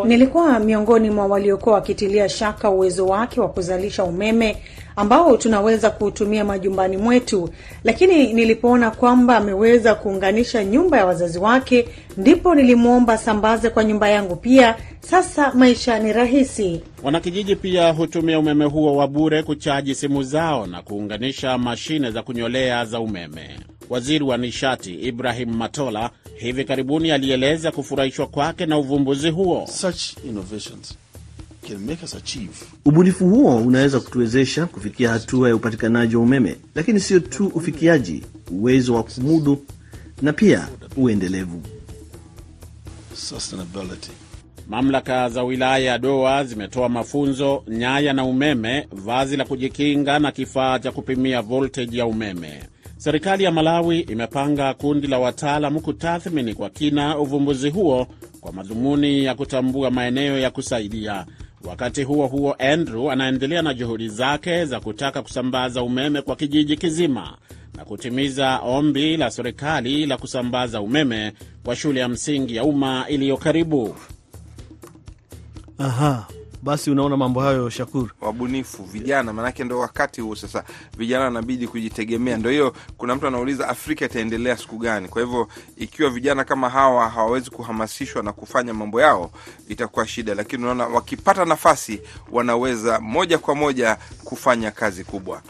Nilikuwa 0.04 0.58
miongoni 0.60 1.10
mwa 1.10 1.26
waliokuwa 1.26 1.74
wakitilia 1.74 2.28
shaka 2.28 2.70
uwezo 2.70 3.06
wake 3.06 3.40
wa 3.40 3.48
kuzalisha 3.48 4.04
umeme 4.04 4.56
ambao 4.96 5.36
tunaweza 5.36 5.90
kuutumia 5.90 6.44
majumbani 6.44 6.96
mwetu, 6.96 7.50
lakini 7.84 8.32
nilipoona 8.32 8.90
kwamba 8.90 9.36
ameweza 9.36 9.94
kuunganisha 9.94 10.64
nyumba 10.64 10.98
ya 10.98 11.06
wazazi 11.06 11.38
wake, 11.38 11.88
ndipo 12.16 12.54
nilimwomba 12.54 13.18
sambaze 13.18 13.70
kwa 13.70 13.84
nyumba 13.84 14.08
yangu 14.08 14.36
pia. 14.36 14.76
Sasa 15.00 15.52
maisha 15.54 15.98
ni 15.98 16.12
rahisi. 16.12 16.80
Wanakijiji 17.02 17.56
pia 17.56 17.92
hutumia 17.92 18.38
umeme 18.38 18.64
huo 18.64 18.96
wa 18.96 19.08
bure 19.08 19.42
kuchaji 19.42 19.94
simu 19.94 20.22
zao 20.22 20.66
na 20.66 20.82
kuunganisha 20.82 21.58
mashine 21.58 22.10
za 22.10 22.22
kunyolea 22.22 22.84
za 22.84 23.00
umeme. 23.00 23.50
Waziri 23.90 24.24
wa 24.24 24.36
nishati 24.36 24.94
Ibrahim 24.94 25.50
Matola 25.56 26.10
hivi 26.38 26.64
karibuni 26.64 27.10
alieleza 27.10 27.72
kufurahishwa 27.72 28.26
kwake 28.26 28.66
na 28.66 28.78
uvumbuzi 28.78 29.30
huo. 29.30 29.66
Such 29.72 30.02
innovations 30.28 30.94
can 31.68 31.78
make 31.78 32.04
us 32.04 32.14
achieve 32.14 32.52
Ubunifu 32.84 33.28
huo 33.28 33.56
unaweza 33.56 34.00
kutuwezesha 34.00 34.66
kufikia 34.66 35.10
hatua 35.10 35.48
ya 35.48 35.56
upatikanaji 35.56 36.16
wa 36.16 36.22
umeme, 36.22 36.56
lakini 36.74 37.00
sio 37.00 37.20
tu 37.20 37.46
ufikiaji, 37.46 38.22
uwezo 38.50 38.94
wa 38.94 39.02
kumudu 39.02 39.64
na 40.22 40.32
pia 40.32 40.68
uendelevu. 40.96 41.62
Mamlaka 44.68 45.28
za 45.28 45.42
wilaya 45.42 45.78
ya 45.84 45.98
Doa 45.98 46.44
zimetoa 46.44 46.88
mafunzo, 46.88 47.64
nyaya 47.68 48.12
na 48.12 48.24
umeme, 48.24 48.86
vazi 48.92 49.36
la 49.36 49.44
kujikinga 49.44 50.18
na 50.18 50.32
kifaa 50.32 50.78
cha 50.78 50.92
kupimia 50.92 51.42
volteji 51.42 51.98
ya 51.98 52.06
umeme. 52.06 52.62
Serikali 53.00 53.44
ya 53.44 53.50
Malawi 53.52 54.00
imepanga 54.00 54.74
kundi 54.74 55.06
la 55.06 55.18
wataalamu 55.18 55.80
kutathmini 55.80 56.54
kwa 56.54 56.70
kina 56.70 57.18
uvumbuzi 57.18 57.70
huo 57.70 58.06
kwa 58.40 58.52
madhumuni 58.52 59.24
ya 59.24 59.34
kutambua 59.34 59.90
maeneo 59.90 60.38
ya 60.38 60.50
kusaidia. 60.50 61.26
Wakati 61.64 62.02
huo 62.02 62.26
huo, 62.26 62.52
Andrew 62.58 63.10
anaendelea 63.10 63.62
na 63.62 63.74
juhudi 63.74 64.08
zake 64.08 64.64
za 64.64 64.80
kutaka 64.80 65.22
kusambaza 65.22 65.82
umeme 65.82 66.22
kwa 66.22 66.36
kijiji 66.36 66.76
kizima 66.76 67.36
na 67.76 67.84
kutimiza 67.84 68.58
ombi 68.58 69.16
la 69.16 69.30
serikali 69.30 70.06
la 70.06 70.16
kusambaza 70.16 70.80
umeme 70.80 71.32
kwa 71.64 71.76
shule 71.76 72.00
ya 72.00 72.08
msingi 72.08 72.56
ya 72.56 72.64
umma 72.64 73.04
iliyo 73.08 73.36
karibu. 73.36 73.96
Aha, 75.78 76.26
basi 76.62 76.90
unaona 76.90 77.16
mambo 77.16 77.40
hayo, 77.40 77.70
Shakur. 77.70 78.10
wabunifu 78.20 78.82
vijana, 78.84 79.32
maanake 79.32 79.64
ndo 79.64 79.78
wakati 79.78 80.20
huu 80.20 80.34
sasa, 80.34 80.64
vijana 80.98 81.24
wanabidi 81.24 81.66
kujitegemea. 81.68 82.36
Ndo 82.36 82.50
hiyo, 82.50 82.74
kuna 82.96 83.14
mtu 83.14 83.26
anauliza 83.26 83.68
Afrika 83.68 84.04
itaendelea 84.04 84.56
siku 84.56 84.78
gani? 84.78 85.08
Kwa 85.08 85.22
hivyo 85.22 85.48
ikiwa 85.76 86.10
vijana 86.10 86.44
kama 86.44 86.68
hawa 86.70 87.08
hawawezi 87.08 87.50
kuhamasishwa 87.50 88.22
na 88.22 88.32
kufanya 88.32 88.74
mambo 88.74 89.00
yao, 89.00 89.30
itakuwa 89.68 90.06
shida, 90.06 90.34
lakini 90.34 90.62
unaona 90.62 90.86
wakipata 90.86 91.44
nafasi 91.44 92.00
wanaweza 92.32 93.00
moja 93.00 93.38
kwa 93.38 93.54
moja 93.54 93.96
kufanya 94.24 94.70
kazi 94.70 95.04
kubwa. 95.04 95.42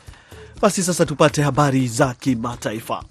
Basi 0.62 0.82
sasa 0.82 1.06
tupate 1.06 1.42
habari 1.42 1.88
za 1.88 2.14
kimataifa. 2.14 3.04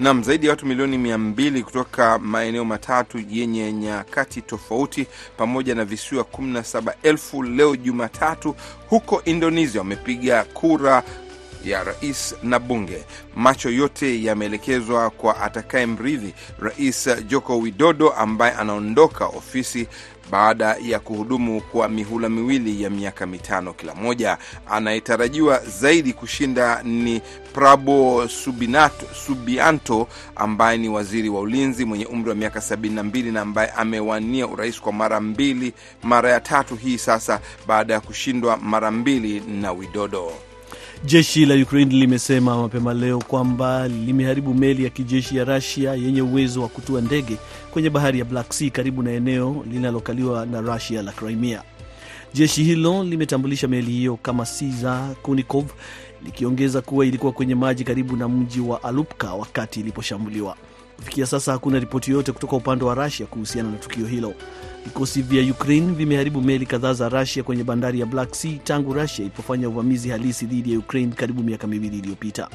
Nam, 0.00 0.22
zaidi 0.22 0.46
ya 0.46 0.52
watu 0.52 0.66
milioni 0.66 0.98
mia 0.98 1.18
mbili 1.18 1.62
kutoka 1.62 2.18
maeneo 2.18 2.64
matatu 2.64 3.18
yenye 3.30 3.72
nyakati 3.72 4.42
tofauti 4.42 5.06
pamoja 5.36 5.74
na 5.74 5.84
visiwa 5.84 6.24
17,000 6.24 7.56
leo 7.56 7.76
Jumatatu 7.76 8.54
huko 8.88 9.22
Indonesia 9.24 9.80
wamepiga 9.80 10.44
kura 10.44 11.02
ya 11.64 11.84
rais 11.84 12.34
na 12.42 12.58
bunge. 12.58 13.04
Macho 13.36 13.70
yote 13.70 14.22
yameelekezwa 14.24 15.10
kwa 15.10 15.40
atakaye 15.40 15.86
mrithi 15.86 16.34
Rais 16.60 17.08
Joko 17.26 17.58
Widodo 17.58 18.10
ambaye 18.10 18.52
anaondoka 18.52 19.26
ofisi 19.26 19.88
baada 20.30 20.76
ya 20.82 20.98
kuhudumu 21.00 21.60
kwa 21.60 21.88
mihula 21.88 22.28
miwili 22.28 22.82
ya 22.82 22.90
miaka 22.90 23.26
mitano 23.26 23.72
kila 23.72 23.94
moja. 23.94 24.38
Anayetarajiwa 24.70 25.58
zaidi 25.80 26.12
kushinda 26.12 26.82
ni 26.82 27.20
Prabo 27.52 28.28
Subinato, 28.28 29.06
Subianto 29.26 30.08
ambaye 30.36 30.78
ni 30.78 30.88
waziri 30.88 31.28
wa 31.28 31.40
ulinzi 31.40 31.84
mwenye 31.84 32.06
umri 32.06 32.28
wa 32.30 32.34
miaka 32.36 32.60
72 32.60 33.32
na 33.32 33.40
ambaye 33.40 33.70
amewania 33.70 34.46
urais 34.46 34.80
kwa 34.80 34.92
mara 34.92 35.20
mbili, 35.20 35.72
mara 36.02 36.30
ya 36.30 36.40
tatu 36.40 36.76
hii 36.76 36.98
sasa 36.98 37.40
baada 37.66 37.94
ya 37.94 38.00
kushindwa 38.00 38.56
mara 38.56 38.90
mbili 38.90 39.40
na 39.40 39.72
Widodo. 39.72 40.32
Jeshi 41.04 41.46
la 41.46 41.54
Ukraine 41.54 41.94
limesema 41.94 42.62
mapema 42.62 42.94
leo 42.94 43.18
kwamba 43.18 43.88
limeharibu 43.88 44.54
meli 44.54 44.84
ya 44.84 44.90
kijeshi 44.90 45.36
ya 45.36 45.44
Russia 45.44 45.94
yenye 45.94 46.22
uwezo 46.22 46.62
wa 46.62 46.68
kutua 46.68 47.00
ndege 47.00 47.36
kwenye 47.70 47.90
bahari 47.90 48.18
ya 48.18 48.24
Black 48.24 48.52
Sea 48.52 48.70
karibu 48.70 49.02
na 49.02 49.10
eneo 49.12 49.64
linalokaliwa 49.70 50.46
na 50.46 50.60
Russia 50.60 51.02
la 51.02 51.12
Crimea. 51.12 51.62
Jeshi 52.34 52.64
hilo 52.64 53.04
limetambulisha 53.04 53.68
meli 53.68 53.92
hiyo 53.92 54.16
kama 54.16 54.44
Caesar 54.46 55.14
Kunikov, 55.22 55.64
likiongeza 56.24 56.80
kuwa 56.80 57.06
ilikuwa 57.06 57.32
kwenye 57.32 57.54
maji 57.54 57.84
karibu 57.84 58.16
na 58.16 58.28
mji 58.28 58.60
wa 58.60 58.82
Alupka 58.84 59.34
wakati 59.34 59.80
iliposhambuliwa. 59.80 60.56
Kufikia 60.96 61.26
sasa 61.26 61.52
hakuna 61.52 61.78
ripoti 61.78 62.10
yoyote 62.10 62.32
kutoka 62.32 62.56
upande 62.56 62.84
wa 62.84 62.94
Rusia 62.94 63.26
kuhusiana 63.26 63.70
na 63.70 63.76
tukio 63.76 64.06
hilo. 64.06 64.34
Vikosi 64.84 65.22
vya 65.22 65.52
Ukraine 65.52 65.92
vimeharibu 65.92 66.40
meli 66.42 66.66
kadhaa 66.66 66.92
za 66.92 67.08
Rusia 67.08 67.42
kwenye 67.42 67.64
bandari 67.64 68.00
ya 68.00 68.06
Black 68.06 68.34
Sea 68.34 68.58
tangu 68.64 68.92
Rusia 68.92 69.24
ilipofanya 69.24 69.68
uvamizi 69.68 70.08
halisi 70.08 70.46
dhidi 70.46 70.72
ya 70.72 70.78
Ukraine 70.78 71.12
karibu 71.16 71.42
miaka 71.42 71.66
miwili 71.66 71.98
iliyopita. 71.98 72.48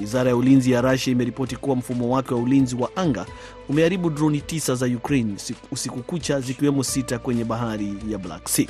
Wizara 0.00 0.30
ya 0.30 0.36
ulinzi 0.36 0.70
ya 0.72 0.80
Rusia 0.80 1.12
imeripoti 1.12 1.56
kuwa 1.56 1.76
mfumo 1.76 2.10
wake 2.14 2.34
wa 2.34 2.40
ulinzi 2.40 2.76
wa 2.76 2.96
anga 2.96 3.26
umeharibu 3.68 4.10
droni 4.10 4.40
tisa 4.40 4.74
za 4.74 4.86
Ukraine 4.86 5.34
usiku 5.72 6.02
kucha, 6.02 6.40
zikiwemo 6.40 6.84
sita 6.84 7.18
kwenye 7.18 7.44
bahari 7.44 7.94
ya 8.08 8.18
Black 8.18 8.48
Sea. 8.48 8.66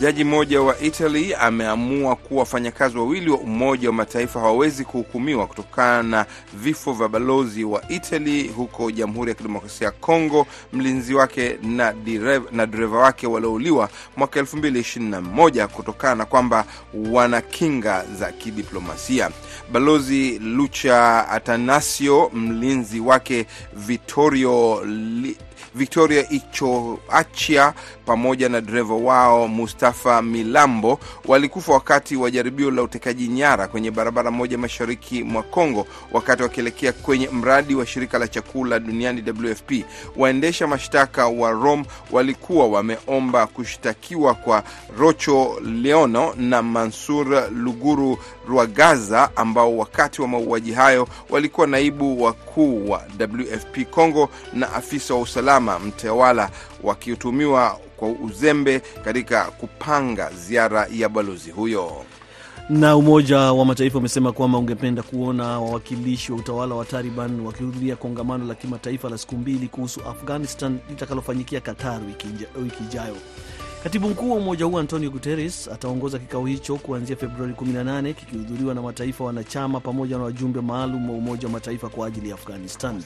Jaji 0.00 0.24
mmoja 0.24 0.60
wa 0.62 0.78
Italy 0.80 1.34
ameamua 1.34 2.16
kuwa 2.16 2.40
wafanyakazi 2.40 2.98
wawili 2.98 3.30
wa 3.30 3.38
Umoja 3.38 3.88
wa 3.88 3.94
Mataifa 3.94 4.40
hawawezi 4.40 4.84
kuhukumiwa 4.84 5.46
kutokana 5.46 6.02
na 6.02 6.26
vifo 6.54 6.92
vya 6.92 7.08
balozi 7.08 7.64
wa 7.64 7.88
Italy 7.88 8.48
huko 8.48 8.90
Jamhuri 8.90 9.28
ya 9.28 9.34
Kidemokrasia 9.34 9.84
ya 9.86 9.90
Kongo, 9.92 10.46
mlinzi 10.72 11.14
wake 11.14 11.58
na 11.62 11.92
dereva, 11.92 12.48
na 12.52 12.66
dereva 12.66 12.98
wake 12.98 13.26
waliouliwa 13.26 13.88
mwaka 14.16 14.40
2021 14.40 15.66
kutokana 15.66 16.14
na 16.14 16.24
kwamba 16.24 16.64
wana 17.10 17.40
kinga 17.40 18.04
za 18.18 18.32
kidiplomasia. 18.32 19.30
Balozi 19.72 20.38
Lucha 20.38 21.28
Atanasio, 21.28 22.30
mlinzi 22.34 23.00
wake 23.00 23.46
Vittorio 23.76 24.82
Victoria 25.74 26.30
Ichoachia 26.30 27.74
pamoja 28.06 28.48
na 28.48 28.60
dereva 28.60 28.94
wao 28.94 29.48
Mustafa 29.48 29.85
Milambo 30.22 30.98
walikufa 31.24 31.72
wakati 31.72 32.16
wa 32.16 32.30
jaribio 32.30 32.70
la 32.70 32.82
utekaji 32.82 33.28
nyara 33.28 33.68
kwenye 33.68 33.90
barabara 33.90 34.30
moja 34.30 34.58
mashariki 34.58 35.22
mwa 35.22 35.42
Kongo 35.42 35.86
wakati 36.12 36.42
wakielekea 36.42 36.92
kwenye 36.92 37.28
mradi 37.28 37.74
wa 37.74 37.86
shirika 37.86 38.18
la 38.18 38.28
chakula 38.28 38.78
duniani 38.80 39.24
WFP. 39.44 39.72
Waendesha 40.16 40.66
mashtaka 40.66 41.26
wa 41.28 41.50
Rome 41.50 41.84
walikuwa 42.10 42.66
wameomba 42.68 43.46
kushtakiwa 43.46 44.34
kwa 44.34 44.62
Rocho 44.98 45.60
Leono 45.64 46.34
na 46.36 46.62
Mansur 46.62 47.48
Luguru 47.52 48.18
Rwagaza 48.48 49.30
ambao 49.36 49.76
wakati 49.76 50.22
wa 50.22 50.28
mauaji 50.28 50.72
hayo 50.72 51.08
walikuwa 51.30 51.66
naibu 51.66 52.22
wakuu 52.22 52.90
wa 52.90 53.02
WFP 53.20 53.90
Kongo 53.90 54.28
na 54.52 54.72
afisa 54.72 55.14
wa 55.14 55.20
usalama 55.20 55.78
mtawala 55.78 56.50
wakitumiwa 56.82 57.78
kwa 57.96 58.08
uzembe 58.08 58.80
katika 59.04 59.44
kupanga 59.44 60.30
ziara 60.32 60.86
ya 60.92 61.08
balozi 61.08 61.50
huyo. 61.50 61.92
Na 62.70 62.96
Umoja 62.96 63.38
wa 63.38 63.64
Mataifa 63.64 63.98
umesema 63.98 64.32
kwamba 64.32 64.58
ungependa 64.58 65.02
kuona 65.02 65.44
wawakilishi 65.60 66.32
wa 66.32 66.38
utawala 66.38 66.74
wa 66.74 66.84
Taliban 66.84 67.40
wakihudhuria 67.40 67.96
kongamano 67.96 68.44
la 68.46 68.54
kimataifa 68.54 69.10
la 69.10 69.18
siku 69.18 69.34
mbili 69.36 69.68
kuhusu 69.68 70.00
Afghanistan 70.00 70.78
litakalofanyikia 70.90 71.60
Qatar 71.60 72.00
wiki 72.06 72.28
ijayo. 72.90 73.16
Katibu 73.86 74.08
mkuu 74.08 74.30
wa 74.30 74.36
umoja 74.36 74.64
huo 74.64 74.78
Antonio 74.80 75.10
Guterres 75.10 75.68
ataongoza 75.68 76.18
kikao 76.18 76.46
hicho 76.46 76.76
kuanzia 76.76 77.16
Februari 77.16 77.52
18 77.52 78.14
kikihudhuriwa 78.14 78.74
na 78.74 78.82
mataifa 78.82 79.24
wanachama 79.24 79.80
pamoja 79.80 80.18
na 80.18 80.24
wajumbe 80.24 80.60
maalum 80.60 81.10
wa 81.10 81.16
Umoja 81.16 81.46
wa 81.46 81.52
Mataifa 81.52 81.88
kwa 81.88 82.06
ajili 82.06 82.28
ya 82.28 82.34
Afghanistan. 82.34 83.02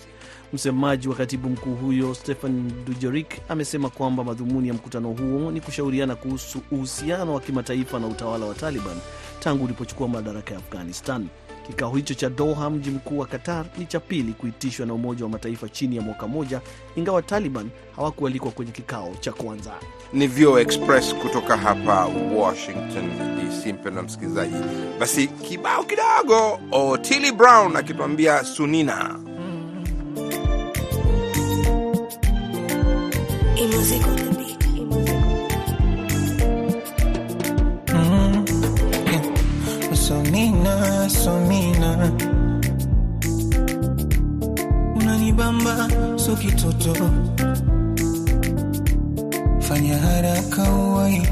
Msemaji 0.53 1.09
wa 1.09 1.15
katibu 1.15 1.49
mkuu 1.49 1.75
huyo 1.75 2.15
stephan 2.15 2.73
Dujerik 2.87 3.27
amesema 3.49 3.91
kwamba 3.91 4.25
madhumuni 4.25 4.69
ya 4.69 4.75
mkutano 4.75 5.09
huo 5.09 5.51
ni 5.51 5.61
kushauriana 5.61 6.17
kuhusu 6.17 6.61
uhusiano 6.71 7.35
wa 7.35 7.41
kimataifa 7.41 7.99
na 7.99 8.07
utawala 8.07 8.47
wa 8.47 8.55
Taliban 8.55 8.97
tangu 9.41 9.65
ulipochukua 9.65 10.09
madaraka 10.09 10.55
ya 10.55 10.59
Afghanistan. 10.59 11.27
Kikao 11.71 11.91
hicho 11.95 12.15
cha 12.15 12.29
Doha, 12.31 12.71
mji 12.71 12.91
mkuu 12.91 13.19
wa 13.19 13.27
Qatar, 13.27 13.67
ni 13.79 13.87
cha 13.87 14.00
pili 14.00 14.33
kuitishwa 14.33 14.87
na 14.87 14.95
Umoja 14.95 15.25
wa 15.25 15.31
Mataifa 15.31 15.69
chini 15.69 15.97
ya 15.97 16.03
mwaka 16.03 16.29
mmoja, 16.29 16.61
ingawa 16.97 17.23
Taliban 17.23 17.71
hawakualikwa 17.97 18.50
kwenye 18.50 18.73
kikao 18.73 19.12
cha 19.21 19.33
kwanza. 19.33 19.71
Ni 20.12 20.27
VOA 20.27 20.61
Express 20.61 21.15
kutoka 21.15 21.57
hapa 21.57 22.07
Washington 22.37 23.11
DC. 23.37 23.73
Mpendwa 23.73 24.03
msikilizaji, 24.03 24.55
basi 25.00 25.27
kibao 25.27 25.85
kidogo, 25.85 26.61
Otili 26.73 27.33
Brown 27.33 27.77
akituambia 27.77 28.45
Sunina. 28.45 29.17
Sonina, 40.31 41.09
sonina, 41.11 42.13
unanibamba 44.97 45.89
so 46.19 46.37
kitoto, 46.37 46.95
fanya 49.61 49.99
haraka 49.99 50.63
uwai, 50.73 51.23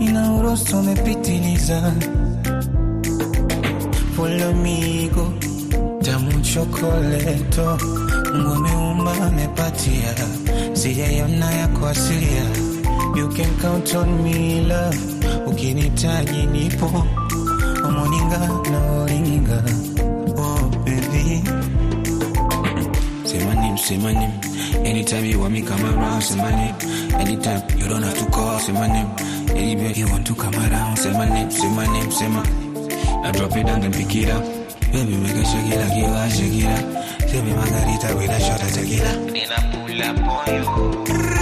ina 0.00 0.32
urosto 0.34 0.78
umepitiliza, 0.80 1.92
polomigo 4.16 5.32
tamu 6.02 6.40
chokoleto, 6.42 7.78
Mungu 8.34 8.52
ameumba 8.54 9.12
amepatia, 9.26 10.14
sijaiona 10.72 11.50
yako 11.54 11.86
asilia, 11.86 12.44
you 13.16 13.28
can 13.28 13.50
count 13.60 13.94
on 13.94 14.22
me 14.24 14.60
love 14.66 15.15
ukinitaji 15.60 16.46
nipo. 16.46 17.06
Omoninga 17.84 18.38
na 18.70 19.02
ulinga 19.02 19.62
oh 20.36 20.68
baby. 20.84 21.42
My 23.44 24.12
name 24.12 24.40
anytime 24.84 25.24
you 25.24 25.38
want 25.40 25.52
me 25.52 25.62
come 25.62 25.84
around 25.84 26.20
say 26.22 26.36
anytime 27.14 27.62
you 27.78 27.88
don't 27.88 28.02
have 28.02 28.18
to 28.18 28.26
call 28.30 28.58
say 28.58 28.72
anywhere 29.54 29.92
you 29.92 30.06
want 30.08 30.26
to 30.26 30.34
come 30.34 30.54
around 30.54 30.96
say 30.98 31.12
my 31.12 31.28
name 31.28 31.50
I 33.24 33.30
drop 33.32 33.56
it 33.56 33.66
down 33.66 33.80
then 33.80 33.92
pick 33.92 34.14
it 34.16 34.28
up. 34.30 34.42
Baby 34.92 35.16
make 35.16 35.36
it 35.36 35.46
shake 35.46 35.72
it 35.72 35.78
like 35.80 35.96
you 35.96 36.06
like 36.08 36.32
shake 36.32 36.52
it 36.52 36.66
up. 36.66 37.28
Say 37.28 37.42
margarita 37.54 38.16
with 38.16 38.30
a 38.30 38.40
shot 38.40 38.62
of 38.62 38.72
tequila 38.72 39.30
Nina 39.30 39.56
pula 39.72 40.14
up 40.14 41.35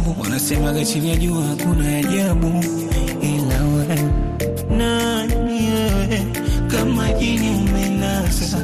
hesabu, 0.00 0.20
wanasemaga 0.22 0.84
chini 0.84 1.08
ya 1.10 1.16
jua 1.16 1.42
hakuna 1.44 1.98
ajabu, 1.98 2.64
ila 3.22 3.62
wewe 3.64 3.98
nani 4.76 5.34
wewe, 5.70 6.26
kama 6.68 7.12
jini 7.12 7.50
umenasa, 7.50 8.58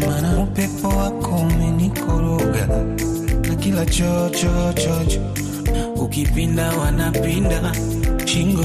mana 0.00 0.38
upepo 0.42 0.88
wako 0.88 1.30
umenikoroga. 1.36 2.66
Na 3.48 3.54
kila 3.54 3.86
chochochocho 3.86 5.20
ukipinda 5.96 6.72
wanapinda. 6.72 7.72
Shingo 8.24 8.64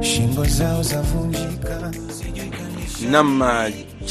shingo 0.00 0.44
zao 0.44 0.82
zavunjika. 0.82 1.92
Nam 3.10 3.42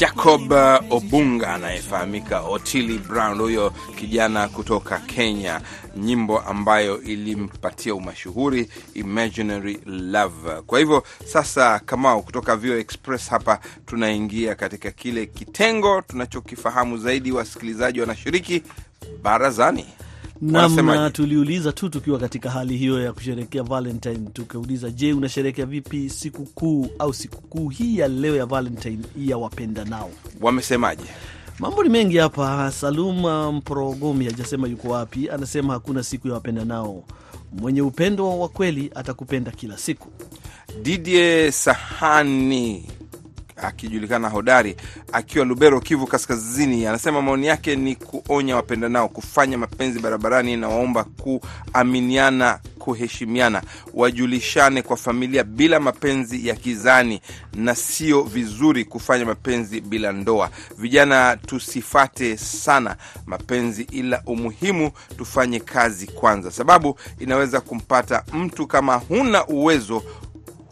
Jacob 0.00 0.52
Obunga 0.90 1.54
anayefahamika 1.54 2.40
Otili 2.40 2.98
Brown, 2.98 3.38
huyo 3.38 3.70
kijana 3.96 4.48
kutoka 4.48 4.98
Kenya, 4.98 5.60
nyimbo 5.96 6.38
ambayo 6.40 7.02
ilimpatia 7.02 7.94
umashuhuri 7.94 8.68
Imaginary 8.94 9.80
Love. 9.86 10.62
Kwa 10.66 10.78
hivyo 10.78 11.02
sasa, 11.24 11.78
Kamau, 11.78 12.22
kutoka 12.22 12.56
Vio 12.56 12.78
Express 12.78 13.28
hapa 13.30 13.60
tunaingia 13.86 14.54
katika 14.54 14.90
kile 14.90 15.26
kitengo 15.26 16.02
tunachokifahamu 16.02 16.98
zaidi, 16.98 17.32
wasikilizaji 17.32 18.00
wanashiriki 18.00 18.62
barazani. 19.22 19.86
Namna 20.42 21.10
tuliuliza 21.10 21.72
tu 21.72 21.88
tukiwa 21.88 22.18
katika 22.18 22.50
hali 22.50 22.76
hiyo 22.76 23.02
ya 23.02 23.12
kusherekea 23.12 23.62
Valentine, 23.62 24.18
tukauliza, 24.32 24.90
je, 24.90 25.12
unasherekea 25.12 25.66
vipi 25.66 26.10
sikukuu 26.10 26.88
au 26.98 27.14
sikukuu 27.14 27.68
hii 27.68 27.98
ya 27.98 28.08
leo 28.08 28.36
ya 28.36 28.46
Valentine 28.46 28.98
ya 29.18 29.38
wapenda 29.38 29.84
nao? 29.84 30.10
Wamesemaje? 30.40 31.04
Mambo 31.58 31.82
ni 31.82 31.88
mengi 31.88 32.16
hapa. 32.16 32.70
Saluma 32.72 33.52
Mprogomi 33.52 34.24
hajasema 34.24 34.68
yuko 34.68 34.88
wapi, 34.88 35.30
anasema 35.30 35.72
hakuna 35.72 36.02
siku 36.02 36.28
ya 36.28 36.34
wapenda 36.34 36.64
nao, 36.64 37.04
mwenye 37.52 37.82
upendo 37.82 38.38
wa 38.38 38.48
kweli 38.48 38.90
atakupenda 38.94 39.50
kila 39.50 39.78
siku. 39.78 40.08
Didie 40.82 41.52
Sahani 41.52 42.86
akijulikana 43.62 44.28
hodari 44.28 44.76
akiwa 45.12 45.44
Lubero, 45.44 45.80
Kivu 45.80 46.06
Kaskazini, 46.06 46.86
anasema 46.86 47.22
maoni 47.22 47.46
yake 47.46 47.76
ni 47.76 47.96
kuonya 47.96 48.56
wapendanao 48.56 49.08
kufanya 49.08 49.58
mapenzi 49.58 50.00
barabarani, 50.00 50.56
na 50.56 50.68
waomba 50.68 51.04
kuaminiana, 51.04 52.58
kuheshimiana, 52.78 53.62
wajulishane 53.94 54.82
kwa 54.82 54.96
familia 54.96 55.44
bila 55.44 55.80
mapenzi 55.80 56.48
ya 56.48 56.54
kizani, 56.54 57.20
na 57.54 57.74
sio 57.74 58.22
vizuri 58.22 58.84
kufanya 58.84 59.24
mapenzi 59.26 59.80
bila 59.80 60.12
ndoa. 60.12 60.50
Vijana 60.78 61.36
tusifate 61.36 62.36
sana 62.36 62.96
mapenzi, 63.26 63.82
ila 63.82 64.22
umuhimu 64.26 64.90
tufanye 65.18 65.60
kazi 65.60 66.06
kwanza, 66.06 66.50
sababu 66.50 66.98
inaweza 67.18 67.60
kumpata 67.60 68.24
mtu 68.32 68.66
kama 68.66 68.94
huna 68.96 69.46
uwezo 69.46 70.02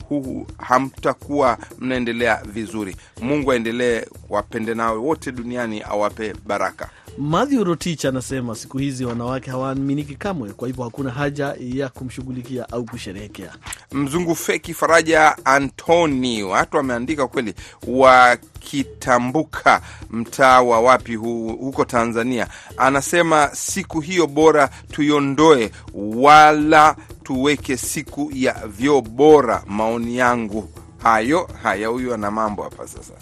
huu 0.09 0.47
hamtakuwa 0.59 1.59
mnaendelea 1.79 2.43
vizuri. 2.45 2.97
Mungu 3.23 3.53
aendelee 3.53 4.03
wapende 4.29 4.75
nawe 4.75 4.99
wote 4.99 5.33
duniani, 5.33 5.83
awape 5.83 6.35
baraka. 6.47 6.91
Matthew 7.21 7.65
Rotich 7.65 8.05
anasema 8.05 8.55
siku 8.55 8.79
hizi 8.79 9.05
wanawake 9.05 9.51
hawaaminiki 9.51 10.15
kamwe, 10.15 10.51
kwa 10.53 10.69
hivyo 10.69 10.85
hakuna 10.85 11.11
haja 11.11 11.55
ya 11.61 11.89
kumshughulikia 11.89 12.69
au 12.73 12.85
kusherehekea. 12.85 13.53
Mzungu 13.93 14.35
feki 14.35 14.75
Faraja 14.75 15.37
Antoni, 15.45 16.43
watu 16.43 16.77
wameandika 16.77 17.29
kweli, 17.29 17.55
wakitambuka 17.87 19.83
mtaa 20.11 20.63
wa 20.63 20.81
wapi 20.81 21.15
hu, 21.15 21.49
huko 21.61 21.85
Tanzania, 21.85 22.47
anasema 22.77 23.51
siku 23.53 24.01
hiyo 24.01 24.27
bora 24.27 24.69
tuiondoe, 24.93 25.71
wala 25.95 26.97
tuweke 27.23 27.77
siku 27.77 28.31
ya 28.35 28.53
vyoo 28.67 29.01
bora. 29.01 29.63
Maoni 29.67 30.17
yangu 30.17 30.69
hayo 31.03 31.51
haya. 31.63 31.89
Huyu 31.89 32.15
ana 32.15 32.31
mambo 32.31 32.63
hapa 32.63 32.89
sasa. 32.89 33.13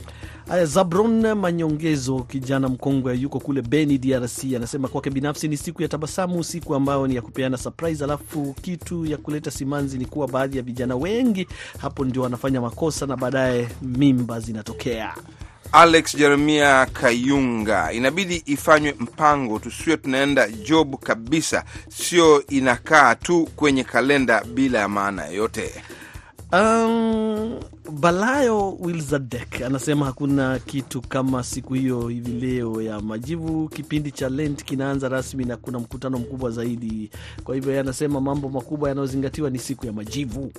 Zabron 0.65 1.35
Manyongezo, 1.35 2.19
kijana 2.23 2.69
mkongwe, 2.69 3.17
yuko 3.17 3.41
kule 3.41 3.63
Beni, 3.63 3.99
DRC, 3.99 4.45
anasema 4.57 4.89
kwake 4.89 5.11
binafsi 5.11 5.49
ni 5.49 5.57
siku 5.57 5.83
ya 5.83 5.89
tabasamu, 5.89 6.45
siku 6.45 6.75
ambayo 6.75 7.07
ni 7.07 7.15
ya 7.15 7.23
kupeana 7.23 7.57
surprise. 7.57 8.05
Alafu 8.05 8.55
kitu 8.63 9.07
ya 9.07 9.17
kuleta 9.17 9.51
simanzi 9.51 9.99
ni 9.99 10.07
kuwa 10.07 10.29
baadhi 10.29 10.57
ya 10.57 10.63
vijana 10.63 10.97
wengi 10.97 11.49
hapo 11.79 12.05
ndio 12.05 12.23
wanafanya 12.23 12.61
makosa 12.61 13.07
na 13.07 13.17
baadaye 13.17 13.69
mimba 13.83 14.41
zinatokea. 14.41 15.15
Alex 15.73 16.17
Jeremia 16.17 16.87
Kayunga, 16.87 17.93
inabidi 17.93 18.43
ifanywe 18.47 18.95
mpango, 19.01 19.59
tusiwe 19.59 19.97
tunaenda 19.97 20.49
job 20.51 20.97
kabisa, 20.97 21.65
sio 21.89 22.47
inakaa 22.47 23.15
tu 23.15 23.49
kwenye 23.57 23.85
kalenda 23.85 24.45
bila 24.45 24.79
ya 24.79 24.89
maana 24.89 25.27
yoyote. 25.27 25.71
Um, 26.53 27.61
Balayo 27.93 28.77
Wilzadek 28.81 29.63
anasema 29.63 30.07
hakuna 30.07 30.59
kitu 30.59 31.01
kama 31.03 31.43
siku 31.43 31.75
hiyo 31.75 32.09
hivi 32.09 32.33
leo 32.33 32.83
ya 32.83 33.01
majivu. 33.01 33.69
Kipindi 33.69 34.11
cha 34.11 34.29
Lent 34.29 34.65
kinaanza 34.65 35.09
rasmi 35.09 35.45
na 35.45 35.57
kuna 35.57 35.79
mkutano 35.79 36.19
mkubwa 36.19 36.51
zaidi. 36.51 37.11
Kwa 37.45 37.55
hivyo 37.55 37.71
yeye 37.71 37.81
anasema 37.81 38.21
mambo 38.21 38.49
makubwa 38.49 38.89
yanayozingatiwa 38.89 39.51
ni 39.51 39.59
siku 39.59 39.87
ya 39.87 39.93
majivu. 39.93 40.53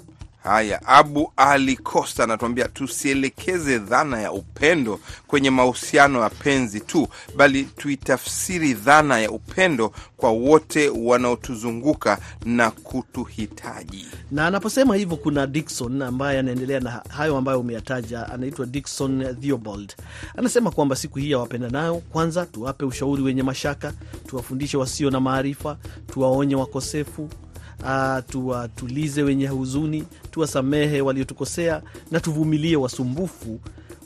Haya, 0.48 0.82
Abu 0.88 1.32
Ali 1.38 1.78
Costa 1.78 2.24
anatuambia 2.24 2.68
tusielekeze 2.68 3.78
dhana 3.80 4.22
ya 4.22 4.32
upendo 4.32 5.00
kwenye 5.28 5.50
mahusiano 5.50 6.22
ya 6.22 6.30
penzi 6.30 6.80
tu, 6.82 7.08
bali 7.36 7.64
tuitafsiri 7.64 8.74
dhana 8.74 9.20
ya 9.20 9.32
upendo 9.32 9.92
kwa 10.18 10.32
wote 10.32 10.90
wanaotuzunguka 10.90 12.18
na 12.46 12.72
kutuhitaji. 12.72 14.06
Na 14.32 14.48
anaposema 14.48 14.96
hivyo, 14.96 15.18
kuna 15.18 15.48
Dikson 15.48 16.02
ambaye 16.02 16.40
anaendelea 16.40 16.80
na 16.80 16.90
hayo 17.10 17.38
ambayo 17.38 17.60
umeyataja, 17.60 18.28
anaitwa 18.30 18.66
Dikson 18.66 19.36
Theobald. 19.42 19.96
Anasema 20.38 20.72
kwamba 20.72 20.96
siku 20.96 21.20
hii 21.20 21.32
ya 21.32 21.38
wapenda 21.40 21.70
nayo, 21.70 21.96
kwanza 21.96 22.46
tuwape 22.46 22.86
ushauri 22.86 23.22
wenye 23.24 23.44
mashaka, 23.44 23.94
tuwafundishe 24.28 24.78
wasio 24.78 25.10
na 25.10 25.20
maarifa, 25.20 25.78
tuwaonye 26.14 26.56
wakosefu 26.56 27.30
Uh, 27.84 28.18
tuwatulize 28.30 29.24
wenye 29.24 29.48
huzuni, 29.48 30.04
tuwasamehe 30.32 31.02
waliotukosea 31.02 31.82
na 32.12 32.20
tuvumilie 32.20 32.76
wasumbufu, 32.76 33.60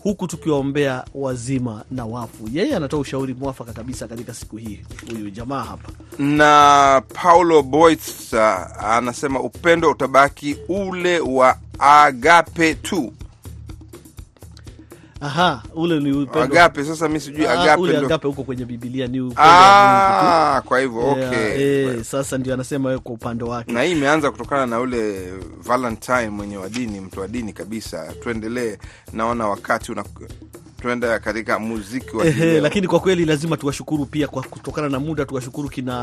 huku 0.03 0.27
tukiwaombea 0.27 1.03
wazima 1.15 1.83
na 1.91 2.05
wafu. 2.05 2.49
Yeye 2.53 2.75
anatoa 2.75 2.99
ushauri 2.99 3.33
mwafaka 3.33 3.73
kabisa 3.73 4.07
katika 4.07 4.33
siku 4.33 4.57
hii, 4.57 4.79
huyu 5.11 5.29
jamaa 5.29 5.63
hapa. 5.63 5.89
Na 6.19 7.01
Paulo 7.13 7.63
Boits 7.63 8.33
uh, 8.33 8.39
anasema 8.85 9.39
upendo 9.39 9.91
utabaki 9.91 10.57
ule 10.69 11.19
wa 11.19 11.57
agape 11.79 12.75
tu. 12.75 13.13
Aha, 15.21 15.63
ule 15.75 15.99
ni 15.99 16.11
upendo 16.11 16.41
agape. 16.43 16.83
Sasa 16.85 17.07
mimi 17.07 17.19
sijui 17.19 17.45
Ah, 17.45 17.61
agape 17.61 17.81
ule 17.81 17.97
agape 17.97 18.27
huko 18.27 18.43
kwenye 18.43 18.65
Biblia 18.65 19.07
ni 19.07 19.19
upendo 19.21 19.41
Ah, 19.43 20.61
kwa 20.65 20.79
hivyo 20.79 21.01
Yeah, 21.01 21.29
okay. 21.29 21.63
eh, 21.63 22.03
sasa 22.03 22.37
ndio 22.37 22.53
anasema 22.53 22.89
wewe 22.89 23.01
kwa 23.01 23.13
upande 23.13 23.43
wake 23.43 23.71
na 23.71 23.81
hii 23.83 23.91
imeanza 23.91 24.31
kutokana 24.31 24.65
na 24.65 24.79
ule 24.79 25.33
Valentine 25.63 26.29
mwenye 26.29 26.57
wa 26.57 26.69
dini, 26.69 26.99
mtu 26.99 27.19
wa 27.19 27.27
dini 27.27 27.53
kabisa. 27.53 28.13
Tuendelee, 28.23 28.77
naona 29.13 29.47
wakati 29.47 29.91
una 29.91 30.03
tuenda 30.81 31.19
katika 31.19 31.59
muziki 31.59 32.15
wa 32.15 32.25
Ehe, 32.25 32.59
lakini 32.61 32.87
kwa 32.87 32.99
kweli 32.99 33.25
lazima 33.25 33.57
tuwashukuru 33.57 34.05
pia 34.05 34.27
kwa 34.27 34.43
kutokana 34.43 34.89
na 34.89 34.99
muda, 34.99 35.25
tuwashukuru 35.25 35.69
kina 35.69 35.95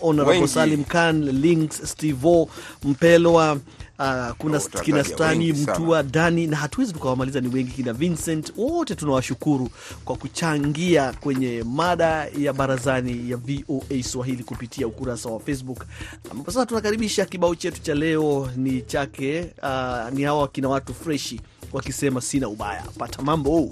Honorable. 0.00 0.48
Salim 0.48 0.84
Khan, 0.84 1.22
Links, 1.24 1.82
Stevo 1.92 2.48
Mpelwa, 2.84 3.58
uh, 3.98 4.30
kuna 4.38 4.58
no, 4.58 4.80
kina 4.82 5.04
Stani. 5.04 5.52
Mtua, 5.52 6.02
Dani 6.02 6.46
na 6.46 6.56
hatuwezi 6.56 6.92
tukawamaliza, 6.92 7.40
ni 7.40 7.48
wengi, 7.48 7.70
kina 7.72 7.92
Vincent, 7.92 8.52
wote 8.56 8.94
tunawashukuru 8.94 9.70
kwa 10.04 10.16
kuchangia 10.16 11.12
kwenye 11.12 11.62
mada 11.66 12.26
ya 12.38 12.52
barazani 12.52 13.30
ya 13.30 13.36
VOA 13.36 14.02
Swahili 14.02 14.44
kupitia 14.44 14.86
ukurasa 14.86 15.28
wa 15.28 15.40
Facebook, 15.40 15.84
ambapo 16.30 16.50
sasa 16.50 16.66
tunakaribisha 16.66 17.24
kibao 17.24 17.54
chetu 17.54 17.82
cha 17.82 17.94
leo. 17.94 18.50
Ni 18.56 18.82
chake 18.82 19.40
uh, 19.62 20.12
ni 20.12 20.22
hawa 20.22 20.48
kina 20.48 20.68
watu 20.68 20.94
freshi 20.94 21.40
wakisema 21.72 22.20
sina 22.20 22.48
ubaya. 22.48 22.84
Pata 22.98 23.22
mambo 23.22 23.70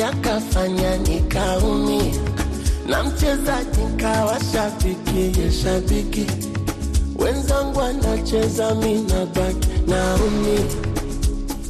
alinchitia 0.00 0.08
akafanya 0.08 0.96
nikaumia, 0.96 2.14
na 2.88 3.02
mchezaji 3.04 3.80
nkawa 3.94 4.38
shabiki 4.52 5.40
ya 5.42 5.52
shabiki, 5.52 6.26
wenzangu 7.18 7.80
anacheza 7.80 8.74
minabaki 8.74 9.68
naumia. 9.86 10.64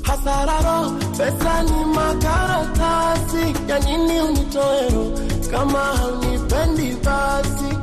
Hasararo 0.02 0.90
pesa 1.18 1.62
ni 1.62 1.84
makaratasi. 1.94 3.54
Ya 3.68 3.78
nini 3.78 4.20
unitoero 4.20 5.18
kama 5.50 5.78
haunipendi 5.78 6.96
basi. 7.04 7.76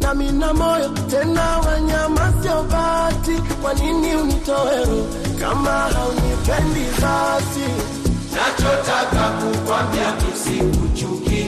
Na 0.00 0.14
mina 0.14 0.54
moyo 0.54 0.88
tena 1.10 1.58
wanyama 1.58 2.32
sio 2.42 2.62
bati. 2.62 3.42
Kwa 3.62 3.74
nini 3.74 4.14
unitoero 4.14 5.06
kama 5.40 5.70
haunipendi 5.70 6.86
basi 7.02 7.99
nachotaka 8.40 9.28
kukwambia 9.30 10.12
kisikuchuki, 10.12 11.46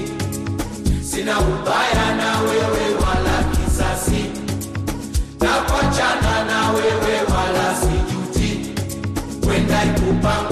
sina 1.10 1.40
ubaya 1.40 2.14
na 2.16 2.40
wewe 2.40 2.94
wala 2.94 3.42
kisasi, 3.52 4.24
na 5.40 5.48
kuachana 5.48 6.44
na 6.44 6.70
wewe 6.70 7.18
wala 7.34 7.74
sijuti, 7.80 8.70
haikuwa 9.46 9.54
yangu 9.54 10.51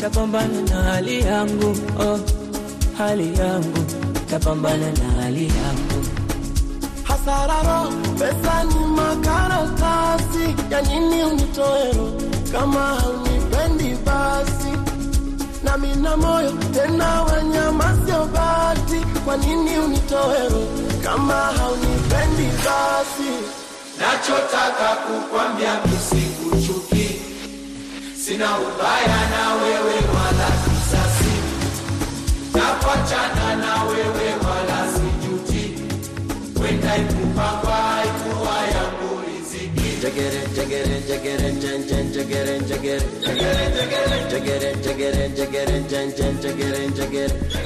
tapambana 0.00 0.60
na 0.70 0.82
hali 0.82 1.20
yangu 1.20 1.76
oh, 2.00 2.18
hali 2.98 3.38
yangu. 3.38 3.84
Tapambana 4.30 4.90
na 4.92 5.22
hali 5.22 5.46
yangu. 5.46 6.06
Hasararo 7.02 7.90
pesa 8.18 8.64
ni 8.64 8.86
makaratasi 8.96 10.54
ya 10.70 10.82
nini 10.82 11.22
unitoero 11.22 12.12
kama 12.52 12.80
haunipendi 12.80 13.94
basi. 14.06 14.72
Na 15.64 15.78
mina 15.78 16.16
moyo 16.16 16.52
tena 16.74 17.22
wanyama 17.22 17.96
sio 18.06 18.24
bati 18.26 19.00
kwa 19.24 19.36
nini 19.36 19.78
unitoero 19.78 20.62
kama 21.04 21.34
haunipendi 21.34 22.46
basi? 22.64 23.30
Nachotaka 24.00 24.96
kukwambia 24.96 25.76
kisikuchuki, 25.76 26.67
sina 28.28 28.58
ubaya 28.60 29.20
na 29.32 29.54
wewe 29.62 29.94
wala 30.14 30.48
kisasi, 30.64 31.34
na 32.54 32.66
kuachana 32.80 33.56
na 33.56 33.82
wewe 33.84 34.26
wala 34.44 34.78
sijuti, 34.92 35.64
kwenda 36.58 36.96
ikupangwa 36.96 37.72
haikuwa 37.76 38.56
yangu 38.74 39.22
riziki. 39.26 39.88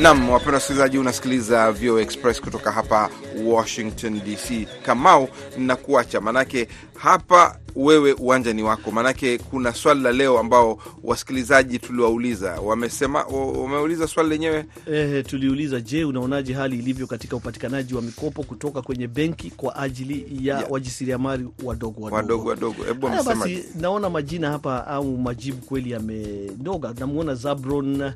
Nam, 0.00 0.30
wapenda 0.30 0.54
wasikilizaji, 0.54 0.98
unasikiliza 0.98 1.72
VOA 1.72 2.02
Express 2.02 2.40
kutoka 2.40 2.72
hapa 2.72 3.10
Washington 3.44 4.20
DC. 4.20 4.68
Kamau, 4.82 5.28
nakuacha 5.58 6.20
manake 6.20 6.68
hapa 6.94 7.58
wewe 7.76 8.12
uwanja 8.12 8.52
ni 8.52 8.62
wako, 8.62 8.90
maanake 8.90 9.38
kuna 9.38 9.72
swali 9.74 10.00
la 10.02 10.12
leo 10.12 10.38
ambao 10.38 10.78
wasikilizaji 11.04 11.78
tuliwauliza, 11.78 12.60
wamesema 12.60 13.24
wameuliza 13.24 14.06
swali 14.06 14.28
lenyewe 14.28 14.64
eh, 14.92 15.24
tuliuliza, 15.26 15.80
je, 15.80 16.04
unaonaje 16.04 16.52
hali 16.54 16.78
ilivyo 16.78 17.06
katika 17.06 17.36
upatikanaji 17.36 17.94
wa 17.94 18.02
mikopo 18.02 18.42
kutoka 18.42 18.82
kwenye 18.82 19.06
benki 19.08 19.50
kwa 19.50 19.76
ajili 19.76 20.26
ya 20.40 20.52
Yeah. 20.52 20.70
wajasiriamali 20.72 21.48
wadogo 21.64 22.00
wadogo 22.04 22.48
wadogo. 22.48 22.84
Hebu 22.84 23.06
Haya 23.06 23.18
wamesema 23.20 23.41
basi, 23.42 23.64
naona 23.80 24.10
majina 24.10 24.50
hapa 24.50 24.86
au 24.86 25.18
majibu 25.18 25.66
kweli 25.66 25.90
yamenoga. 25.90 26.94
Namwona 27.00 27.34
Zabron 27.34 28.02
uh, 28.02 28.12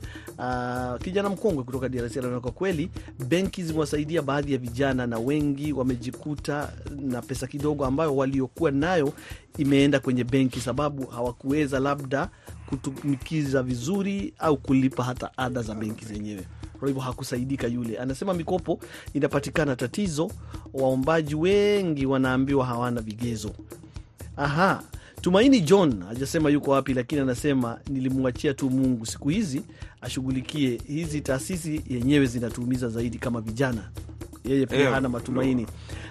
kijana 1.05 1.29
mkongwe 1.29 1.65
kutoka 1.65 1.89
DRC 1.89 2.17
anaona 2.17 2.41
kwa 2.41 2.51
kweli 2.53 2.91
benki 3.29 3.63
zimewasaidia 3.63 4.23
baadhi 4.23 4.53
ya 4.53 4.59
vijana 4.59 5.07
na 5.07 5.19
wengi 5.19 5.73
wamejikuta 5.73 6.73
na 7.01 7.23
pesa 7.23 7.47
kidogo 7.47 7.85
ambayo 7.85 8.17
waliokuwa 8.17 8.71
nayo 8.71 9.13
imeenda 9.59 10.01
kwenye 10.01 10.25
benki, 10.25 10.61
sababu 10.61 11.07
hawakuweza 11.07 11.79
labda 11.81 12.29
kutumikiza 12.67 13.63
vizuri 13.63 14.35
au 14.39 14.57
kulipa 14.57 15.03
hata 15.05 15.31
ada 15.39 15.63
za 15.63 15.75
benki 15.75 16.05
zenyewe 16.05 16.45
kwa 16.79 16.89
hivyo 16.89 17.03
hakusaidika 17.03 17.67
yule. 17.67 17.99
Anasema 17.99 18.35
mikopo 18.35 18.79
inapatikana, 19.15 19.77
tatizo 19.77 20.31
waombaji 20.75 21.35
wengi 21.35 22.07
wanaambiwa 22.07 22.67
hawana 22.67 23.01
vigezo. 23.01 23.51
Aha, 24.37 24.83
Tumaini 25.27 25.61
John 25.61 26.05
hajasema 26.09 26.51
yuko 26.51 26.71
wapi, 26.71 26.95
lakini 26.95 27.21
anasema 27.21 27.79
nilimwachia 27.91 28.55
tu 28.55 28.71
Mungu, 28.71 29.07
siku 29.07 29.29
hizi 29.29 29.63
ashughulikie 30.01 30.81
hizi 30.89 31.21
taasisi, 31.21 31.83
yenyewe 31.89 32.27
zinatuumiza 32.27 32.89
zaidi 32.89 33.19
kama 33.19 33.41
vijana. 33.41 33.83
Yeye 34.45 34.67
pia 34.67 34.79
Eh, 34.81 34.93
hana 34.93 35.09
matumaini. 35.09 35.67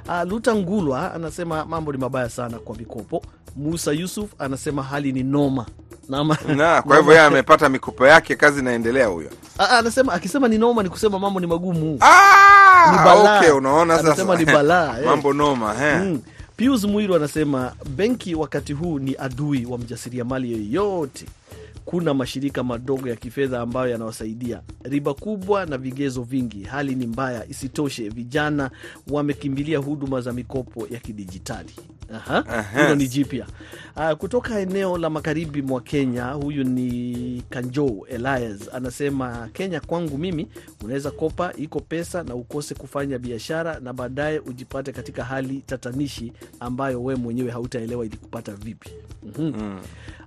Ah, 0.08 0.26
Luta 0.26 0.56
Ngulwa 0.56 1.14
anasema 1.14 1.66
mambo 1.66 1.92
ni 1.92 1.98
mabaya 1.98 2.30
sana 2.30 2.60
kwa 2.60 2.76
mikopo. 2.76 3.22
Musa 3.56 3.92
Yusuf 3.92 4.30
anasema 4.40 4.84
hali 4.84 5.12
ni 5.12 5.24
noma 5.24 5.66
Nama, 6.10 6.38
na 6.58 6.82
kwa 6.82 6.98
hivyo 6.98 7.14
yeye 7.14 7.26
amepata 7.26 7.70
mikopo 7.70 8.08
yake, 8.08 8.36
kazi 8.36 8.60
inaendelea 8.60 9.08
huyo. 9.08 9.30
Ah, 9.58 9.64
ah, 9.70 9.78
anasema 9.78 10.14
akisema 10.14 10.48
ni 10.48 10.58
noma 10.58 10.84
ni 10.84 10.90
kusema 10.90 11.20
mambo 11.20 11.40
ni 11.40 11.48
magumu. 11.48 11.98
Ah, 12.02 12.92
Ni 12.92 12.98
balaa. 12.98 13.40
okay, 13.40 13.52
unaona 13.52 14.00
Anasema 14.00 14.36
ni 14.36 14.46
balaa, 14.46 14.98
eh. 15.00 15.06
mambo 15.06 15.34
noma 15.34 15.76
eh. 15.86 16.02
Mm. 16.02 16.22
Pius 16.58 16.84
Mwiru 16.84 17.16
anasema 17.16 17.76
benki 17.96 18.36
wakati 18.36 18.74
huu 18.74 19.00
ni 19.00 19.16
adui 19.20 19.66
wa 19.66 19.78
mjasiriamali 19.78 20.52
yoyote. 20.52 21.26
Kuna 21.86 22.14
mashirika 22.14 22.64
madogo 22.64 23.10
ya 23.10 23.16
kifedha 23.16 23.62
ambayo 23.62 23.90
yanawasaidia, 23.92 24.62
riba 24.84 25.14
kubwa 25.14 25.66
na 25.66 25.78
vigezo 25.78 26.22
vingi. 26.24 26.64
Hali 26.64 26.96
ni 26.96 27.08
mbaya. 27.08 27.46
Isitoshe, 27.50 28.10
vijana 28.10 28.72
wamekimbilia 29.10 29.78
huduma 29.78 30.22
za 30.22 30.34
mikopo 30.34 30.88
ya 30.92 31.00
kidijitali. 31.00 31.70
Hilo 32.76 32.96
ni 32.96 33.08
jipya. 33.08 33.46
Ah, 33.96 34.16
kutoka 34.16 34.60
eneo 34.60 34.98
la 34.98 35.10
magharibi 35.10 35.62
mwa 35.62 35.82
Kenya, 35.82 36.26
huyu 36.32 36.64
ni 36.64 37.44
Kanjo 37.50 38.06
Elias 38.10 38.70
anasema, 38.74 39.50
Kenya 39.54 39.80
kwangu 39.80 40.18
mimi, 40.18 40.48
unaweza 40.84 41.12
kopa, 41.12 41.54
iko 41.58 41.80
pesa 41.80 42.24
na 42.24 42.36
ukose 42.36 42.76
kufanya 42.76 43.20
biashara 43.20 43.80
na 43.80 43.94
baadaye 43.94 44.40
ujipate 44.40 44.92
katika 44.92 45.24
hali 45.24 45.64
tatanishi 45.66 46.34
ambayo 46.60 47.04
we 47.04 47.16
mwenyewe 47.16 47.52
hautaelewa 47.52 48.06
ilikupata 48.06 48.52
vipi. 48.56 48.90
Mhm. 49.40 49.78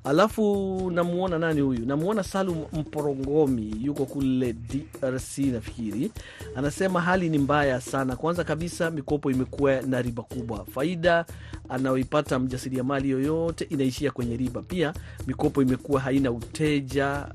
Alafu 0.04 0.90
namuona 0.94 1.38
nani 1.38 1.60
huyu, 1.60 1.86
namuona 1.86 2.22
Salum 2.22 2.64
Mporongomi, 2.72 3.74
yuko 3.82 4.04
kule 4.06 4.52
DRC 4.52 5.38
nafikiri, 5.38 6.10
anasema 6.56 7.00
hali 7.00 7.28
ni 7.28 7.38
mbaya 7.38 7.80
sana. 7.80 8.16
Kwanza 8.16 8.44
kabisa 8.44 8.90
mikopo 8.90 9.30
imekuwa 9.30 9.82
na 9.82 10.02
riba 10.02 10.22
kubwa, 10.22 10.64
faida 10.64 11.24
anayoipata 11.68 12.38
mjasiriamali 12.38 13.10
yoyote 13.10 13.64
inaishia 13.64 14.10
kwenye 14.10 14.36
riba. 14.36 14.62
Pia 14.62 14.94
mikopo 15.26 15.62
imekuwa 15.62 16.00
haina 16.00 16.30
uteja 16.30 17.26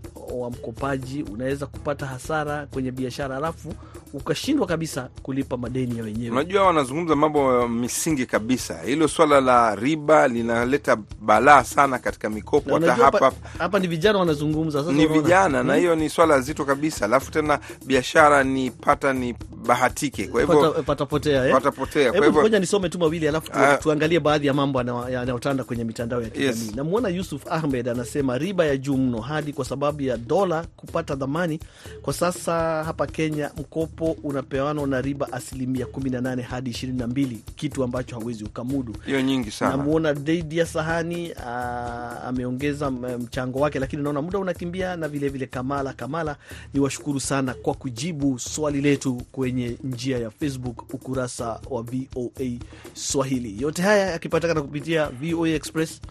wa 0.41 0.49
mkopaji, 0.49 1.23
unaweza 1.23 1.65
kupata 1.65 2.05
hasara 2.05 2.65
kwenye 2.65 2.91
biashara 2.91 3.37
alafu 3.37 3.73
ukashindwa 4.13 4.67
kabisa 4.67 5.09
kulipa 5.23 5.57
madeni 5.57 5.97
ya 5.97 6.03
wenyewe. 6.03 6.29
Unajua, 6.31 6.63
wanazungumza 6.67 7.15
mambo 7.15 7.59
ya 7.61 7.67
misingi 7.67 8.25
kabisa. 8.25 8.79
Hilo 8.85 9.07
swala 9.07 9.41
la 9.41 9.75
riba 9.75 10.27
linaleta 10.27 10.97
balaa 11.21 11.63
sana 11.63 11.99
katika 11.99 12.29
mikopo. 12.29 12.73
Hata 12.73 12.95
hapa 12.95 13.31
hapa, 13.59 13.79
ni 13.79 13.87
vijana 13.87 14.19
wanazungumza 14.19 14.79
sasa, 14.79 14.91
ni 14.91 15.05
vijana 15.07 15.63
na 15.63 15.73
Hmm? 15.73 15.79
hiyo 15.81 15.95
ni 15.95 16.09
swala 16.09 16.41
zito 16.41 16.65
kabisa, 16.65 17.05
alafu 17.05 17.31
tena 17.31 17.59
biashara 17.85 18.43
ni 18.43 18.71
pata 18.71 19.13
ni 19.13 19.35
bahatike, 19.67 20.27
kwa 20.27 20.41
hivyo 20.41 20.61
Pata- 20.61 20.83
patapotea 20.83 21.45
eh? 21.47 21.53
patapotea. 21.53 22.11
Kwa 22.11 22.25
hivyo 22.25 22.41
ngoja 22.41 22.59
nisome 22.59 22.89
tu 22.89 22.99
mawili 22.99 23.27
alafu 23.27 23.51
tu, 23.51 23.57
Ah. 23.59 23.77
tuangalie 23.77 24.19
baadhi 24.19 24.47
ya 24.47 24.53
mambo 24.53 24.79
yanayotanda 25.09 25.63
kwenye 25.63 25.83
mitandao 25.83 26.21
ya 26.21 26.29
kijamii. 26.29 26.47
Yes. 26.47 26.75
Namwona 26.75 27.09
Yusuf 27.09 27.41
Ahmed 27.51 27.89
anasema 27.89 28.37
riba 28.37 28.65
ya 28.65 28.77
juu 28.77 28.97
mno 28.97 29.21
hadi 29.21 29.53
kwa 29.53 29.65
sababu 29.65 30.01
ya 30.01 30.17
dola 30.23 30.65
kupata 30.77 31.15
dhamani. 31.15 31.59
Kwa 32.01 32.13
sasa 32.13 32.83
hapa 32.83 33.07
Kenya 33.07 33.51
mkopo 33.57 34.17
unapewanwa 34.23 34.87
na 34.87 35.01
riba 35.01 35.33
asilimia 35.33 35.85
18 35.85 36.41
hadi 36.41 36.69
22, 36.71 37.35
kitu 37.55 37.83
ambacho 37.83 38.19
hawezi 38.19 38.43
ukamudu. 38.43 38.95
hiyo 39.05 39.21
nyingi 39.21 39.51
sana. 39.51 39.77
Namuona 39.77 40.13
Deidia 40.13 40.65
Sahani 40.65 41.31
aa, 41.37 42.19
ameongeza 42.27 42.91
mchango 42.91 43.59
wake, 43.59 43.79
lakini 43.79 44.03
naona 44.03 44.21
muda 44.21 44.39
unakimbia, 44.39 44.95
na 44.95 45.07
vilevile 45.07 45.29
vile 45.29 45.45
Kamala 45.47 45.93
Kamala, 45.93 46.35
ni 46.73 46.79
washukuru 46.79 47.19
sana 47.19 47.53
kwa 47.53 47.73
kujibu 47.73 48.39
swali 48.39 48.81
letu 48.81 49.21
kwenye 49.31 49.77
njia 49.83 50.17
ya 50.19 50.29
Facebook, 50.29 50.93
ukurasa 50.93 51.59
wa 51.69 51.81
VOA 51.83 52.59
Swahili. 52.93 53.61
Yote 53.61 53.81
haya 53.81 54.11
yakipatikana 54.11 54.61
kupitia 54.61 55.09
VOA 55.09 55.49
Express, 55.49 56.01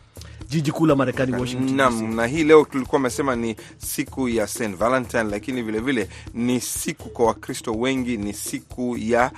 jiji 0.53 0.73
kuu 0.73 0.87
la 0.87 0.97
Marekani, 0.97 1.33
Washington 1.33 1.77
Naam, 1.77 2.15
na 2.15 2.27
hii 2.27 2.45
leo 2.45 2.65
tulikuwa 2.65 2.99
amesema 3.01 3.37
ni 3.37 3.57
siku 3.79 4.29
ya 4.29 4.47
St 4.47 4.77
Valentine, 4.77 5.23
lakini 5.25 5.63
vilevile 5.63 6.03
vile, 6.05 6.15
ni 6.35 6.61
siku 6.61 7.09
kwa 7.09 7.27
Wakristo 7.27 7.73
wengi, 7.73 8.17
ni 8.17 8.33
siku 8.33 8.97
ya 8.99 9.31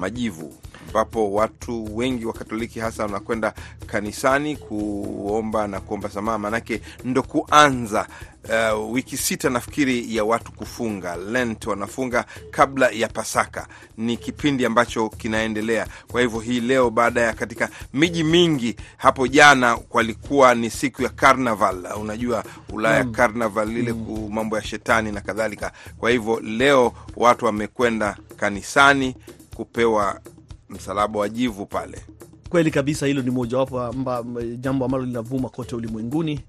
majivu 0.00 0.54
ambapo 0.88 1.32
watu 1.32 1.96
wengi 1.96 2.24
wa 2.26 2.32
Katoliki 2.32 2.80
hasa 2.80 3.02
wanakwenda 3.02 3.54
kanisani 3.86 4.56
kuomba 4.56 5.68
na 5.68 5.80
kuomba 5.80 6.08
samaha, 6.10 6.38
manake 6.38 6.80
ndo 7.04 7.22
kuanza 7.22 8.06
uh, 8.74 8.92
wiki 8.92 9.16
sita 9.16 9.50
nafikiri 9.50 10.16
ya 10.16 10.24
watu 10.24 10.52
kufunga 10.52 11.16
Lent, 11.16 11.66
wanafunga 11.66 12.24
kabla 12.50 12.90
ya 12.90 13.08
Pasaka. 13.08 13.66
Ni 13.96 14.16
kipindi 14.16 14.64
ambacho 14.66 15.08
kinaendelea. 15.08 15.86
Kwa 16.08 16.20
hivyo 16.20 16.40
hii 16.40 16.60
leo, 16.60 16.90
baada 16.90 17.20
ya 17.20 17.32
katika 17.32 17.68
miji 17.94 18.24
mingi, 18.24 18.76
hapo 18.96 19.26
jana 19.28 19.78
walikuwa 19.90 20.54
ni 20.54 20.70
siku 20.70 21.02
ya 21.02 21.08
Carnival, 21.08 21.86
unajua 22.00 22.44
Ulaya 22.72 23.04
Mm. 23.04 23.12
Carnival 23.12 23.68
lile 23.68 23.92
mm. 23.92 24.28
mambo 24.32 24.56
ya 24.56 24.62
shetani 24.62 25.12
na 25.12 25.20
kadhalika. 25.20 25.72
Kwa 25.98 26.10
hivyo 26.10 26.40
leo 26.40 26.92
watu 27.16 27.44
wamekwenda 27.44 28.16
kanisani 28.36 29.14
kupewa 29.60 30.20
msalaba 30.68 31.18
wa 31.20 31.28
jivu 31.28 31.66
pale. 31.66 32.06
Kweli 32.50 32.70
kabisa, 32.70 33.06
hilo 33.06 33.22
ni 33.22 33.30
mojawapo 33.30 33.80
amba- 33.80 34.24
jambo 34.56 34.84
ambalo 34.84 35.04
linavuma 35.04 35.48
kote 35.48 35.76
ulimwenguni. 35.76 36.40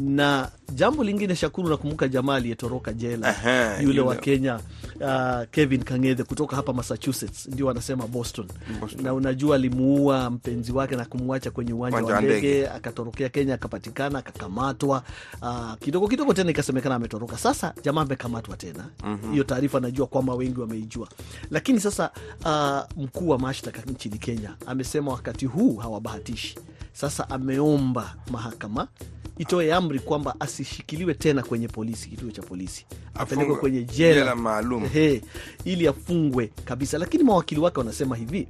Na 0.00 0.50
jambo 0.74 1.04
lingine, 1.04 1.36
Shakuru, 1.36 1.68
nakumbuka 1.68 2.08
jamaa 2.08 2.34
aliyetoroka 2.34 2.92
jela 2.92 3.28
Aha, 3.28 3.80
yule 3.82 3.94
know, 3.94 4.06
wa 4.08 4.16
Kenya 4.16 4.60
uh, 5.00 5.48
Kevin 5.50 5.82
Kang'ethe 5.84 6.24
kutoka 6.24 6.56
hapa 6.56 6.72
Massachusetts, 6.72 7.46
ndio 7.46 7.66
wanasema 7.66 8.06
Boston. 8.06 8.46
Boston. 8.80 9.04
Na 9.04 9.14
unajua 9.14 9.56
alimuua 9.56 10.30
mpenzi 10.30 10.72
wake 10.72 10.96
na 10.96 11.04
kumwacha 11.04 11.50
kwenye 11.50 11.72
uwanja 11.72 11.96
wa 11.98 12.20
ndege. 12.20 12.38
ndege, 12.38 12.68
akatorokea 12.68 13.28
Kenya, 13.28 13.54
akapatikana, 13.54 14.18
akakamatwa. 14.18 15.02
Uh, 15.42 15.74
kidogo 15.80 16.08
kidogo 16.08 16.34
tena 16.34 16.50
ikasemekana 16.50 16.94
ametoroka. 16.94 17.38
Sasa 17.38 17.74
jamaa 17.84 18.00
amekamatwa 18.02 18.56
tena. 18.56 18.84
hiyo 19.02 19.16
mm 19.16 19.18
-hmm. 19.34 19.44
taarifa 19.44 19.80
najua 19.80 20.06
kwamba 20.06 20.34
wengi 20.34 20.60
wameijua, 20.60 21.08
lakini 21.50 21.80
sasa 21.80 22.10
uh, 22.44 23.02
mkuu 23.04 23.28
wa 23.28 23.38
mashtaka 23.38 23.82
nchini 23.90 24.18
Kenya 24.18 24.54
amesema 24.66 25.12
wakati 25.12 25.46
huu 25.50 25.76
hawabahatishi. 25.76 26.54
Sasa 26.92 27.30
ameomba 27.30 28.14
mahakama 28.30 28.88
itoe 29.38 29.74
amri 29.74 29.98
kwamba 29.98 30.34
asishikiliwe 30.40 31.14
tena 31.14 31.42
kwenye 31.42 31.68
polisi, 31.68 32.08
kituo 32.08 32.30
cha 32.30 32.42
polisi, 32.42 32.86
apelekwe 33.14 33.56
kwenye 33.56 33.84
jela, 33.84 34.34
maalum. 34.36 34.84
Ili 35.64 35.88
afungwe 35.88 36.50
kabisa. 36.64 36.98
Lakini 36.98 37.24
mawakili 37.24 37.60
wake 37.60 37.78
wanasema 37.78 38.16
hivi, 38.16 38.48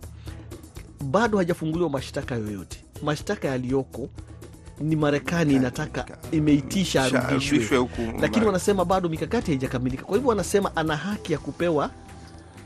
bado 1.04 1.38
hajafunguliwa 1.38 1.90
mashtaka 1.90 2.34
yoyote. 2.34 2.84
Mashtaka 3.02 3.48
yaliyoko 3.48 4.08
ni 4.80 4.96
Marekani 4.96 5.54
inataka 5.54 6.06
imeitisha 6.32 7.10
Sha- 7.10 7.28
arudishwe, 7.28 7.58
arudishwe 7.58 7.78
lakini 8.20 8.46
wanasema 8.46 8.84
bado 8.84 9.08
mikakati 9.08 9.50
haijakamilika. 9.50 10.04
Kwa 10.04 10.14
hivyo 10.14 10.28
wanasema 10.28 10.76
ana 10.76 10.96
haki 10.96 11.32
ya 11.32 11.38
kupewa 11.38 11.90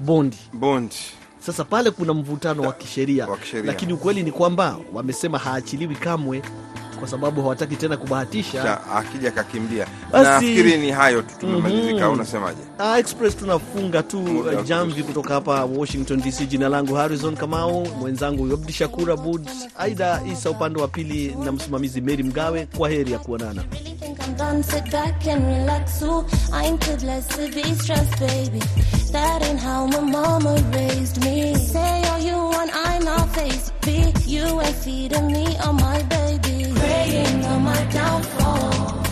bondi. 0.01 0.37
Bondi 0.53 0.97
Sasa 1.47 1.65
pale 1.65 1.91
kuna 1.91 2.15
mvutano 2.15 2.63
wa 2.63 2.73
kisheria, 2.73 3.29
lakini 3.65 3.93
ukweli 3.93 4.23
ni 4.23 4.33
kwamba 4.33 4.77
wamesema 4.93 5.39
haachiliwi 5.39 5.95
kamwe 5.95 6.43
kwa 6.99 7.09
sababu 7.09 7.43
hawataki 7.43 7.77
tena 7.77 7.97
kubahatisha 7.97 8.81
akija 8.95 9.31
kakimbia. 9.31 9.87
Nafikiri 10.13 10.77
ni 10.79 10.91
hayo 10.91 11.23
tu 11.23 11.35
tumemalizika. 11.41 12.05
Mhm. 12.07 12.13
Unasemaje? 12.15 12.59
Ah, 12.79 12.99
Express 12.99 13.37
tunafunga 13.37 14.03
tu 14.03 14.25
uh, 14.25 14.65
jamvi 14.65 15.03
kutoka 15.03 15.35
hapa 15.35 15.65
Washington 15.65 16.21
DC. 16.23 16.47
Jina 16.47 16.69
langu 16.69 16.95
Harrison 16.95 17.37
Kamau, 17.37 17.87
mwenzangu 18.01 18.55
Abdi 18.55 18.73
Shakur 18.73 19.11
Abud, 19.13 19.49
Aida 19.79 20.23
Isa 20.33 20.51
upande 20.51 20.81
wa 20.81 20.89
pili 20.89 21.37
na 21.45 21.53
msimamizi 21.53 22.01
Meri 22.01 22.23
Mgawe. 22.23 22.69
Kwa 22.77 22.91
heri 22.91 23.13
ya 23.13 23.19
kuonana. 23.19 23.65
That 29.15 29.45
ain't 29.45 29.61
how 29.61 29.87
my 29.87 30.01
mama 30.01 30.57
raised 30.75 31.25
me. 31.25 31.55
Say 31.55 32.03
all 32.11 32.19
you 32.19 32.35
want, 32.35 32.71
I'm 32.75 33.05
not 33.05 33.29
face 33.33 33.71
B. 33.83 34.13
You 34.27 34.61
ain't 34.61 34.75
feeding 34.75 35.29
me 35.29 35.57
or 35.65 35.73
my 35.73 36.03
baby. 36.03 36.73
Praying 36.75 37.45
on 37.45 37.63
my 37.63 37.81
downfall. 37.93 39.05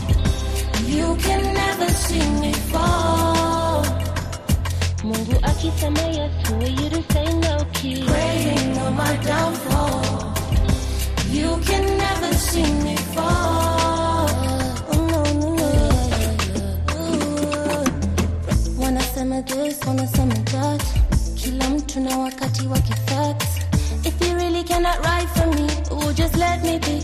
You 0.87 1.15
can 1.25 1.55
never 1.55 1.89
see 2.07 2.27
me 2.43 2.53
fall. 2.73 3.85
Mungu 5.07 5.37
who 6.47 6.55
are 6.57 6.75
you 6.81 6.91
to 6.91 7.03
say 7.13 7.29
no, 7.47 7.65
kid? 7.73 8.05
Praying 8.05 8.79
on 8.79 8.97
my 8.97 9.15
downfall. 9.19 10.35
You 11.31 11.59
can 11.69 11.85
never 11.97 12.35
see 12.35 12.73
me 12.83 12.97
fall. 13.15 13.82
Wanasema 19.23 19.43
this, 19.43 19.87
wanasema 19.87 20.35
that. 20.35 20.83
Kila 21.35 21.71
mtu 21.71 22.01
na 22.01 22.19
wakati 22.19 22.67
wake 22.67 22.95
facts. 23.07 23.47
If 24.05 24.29
you 24.29 24.35
really 24.37 24.65
cannot 24.65 24.97
ride 25.05 25.29
for 25.35 25.47
me, 25.47 25.67
oh, 25.91 26.13
just 26.13 26.37
let 26.37 26.63
me 26.65 26.79
be. 26.79 27.01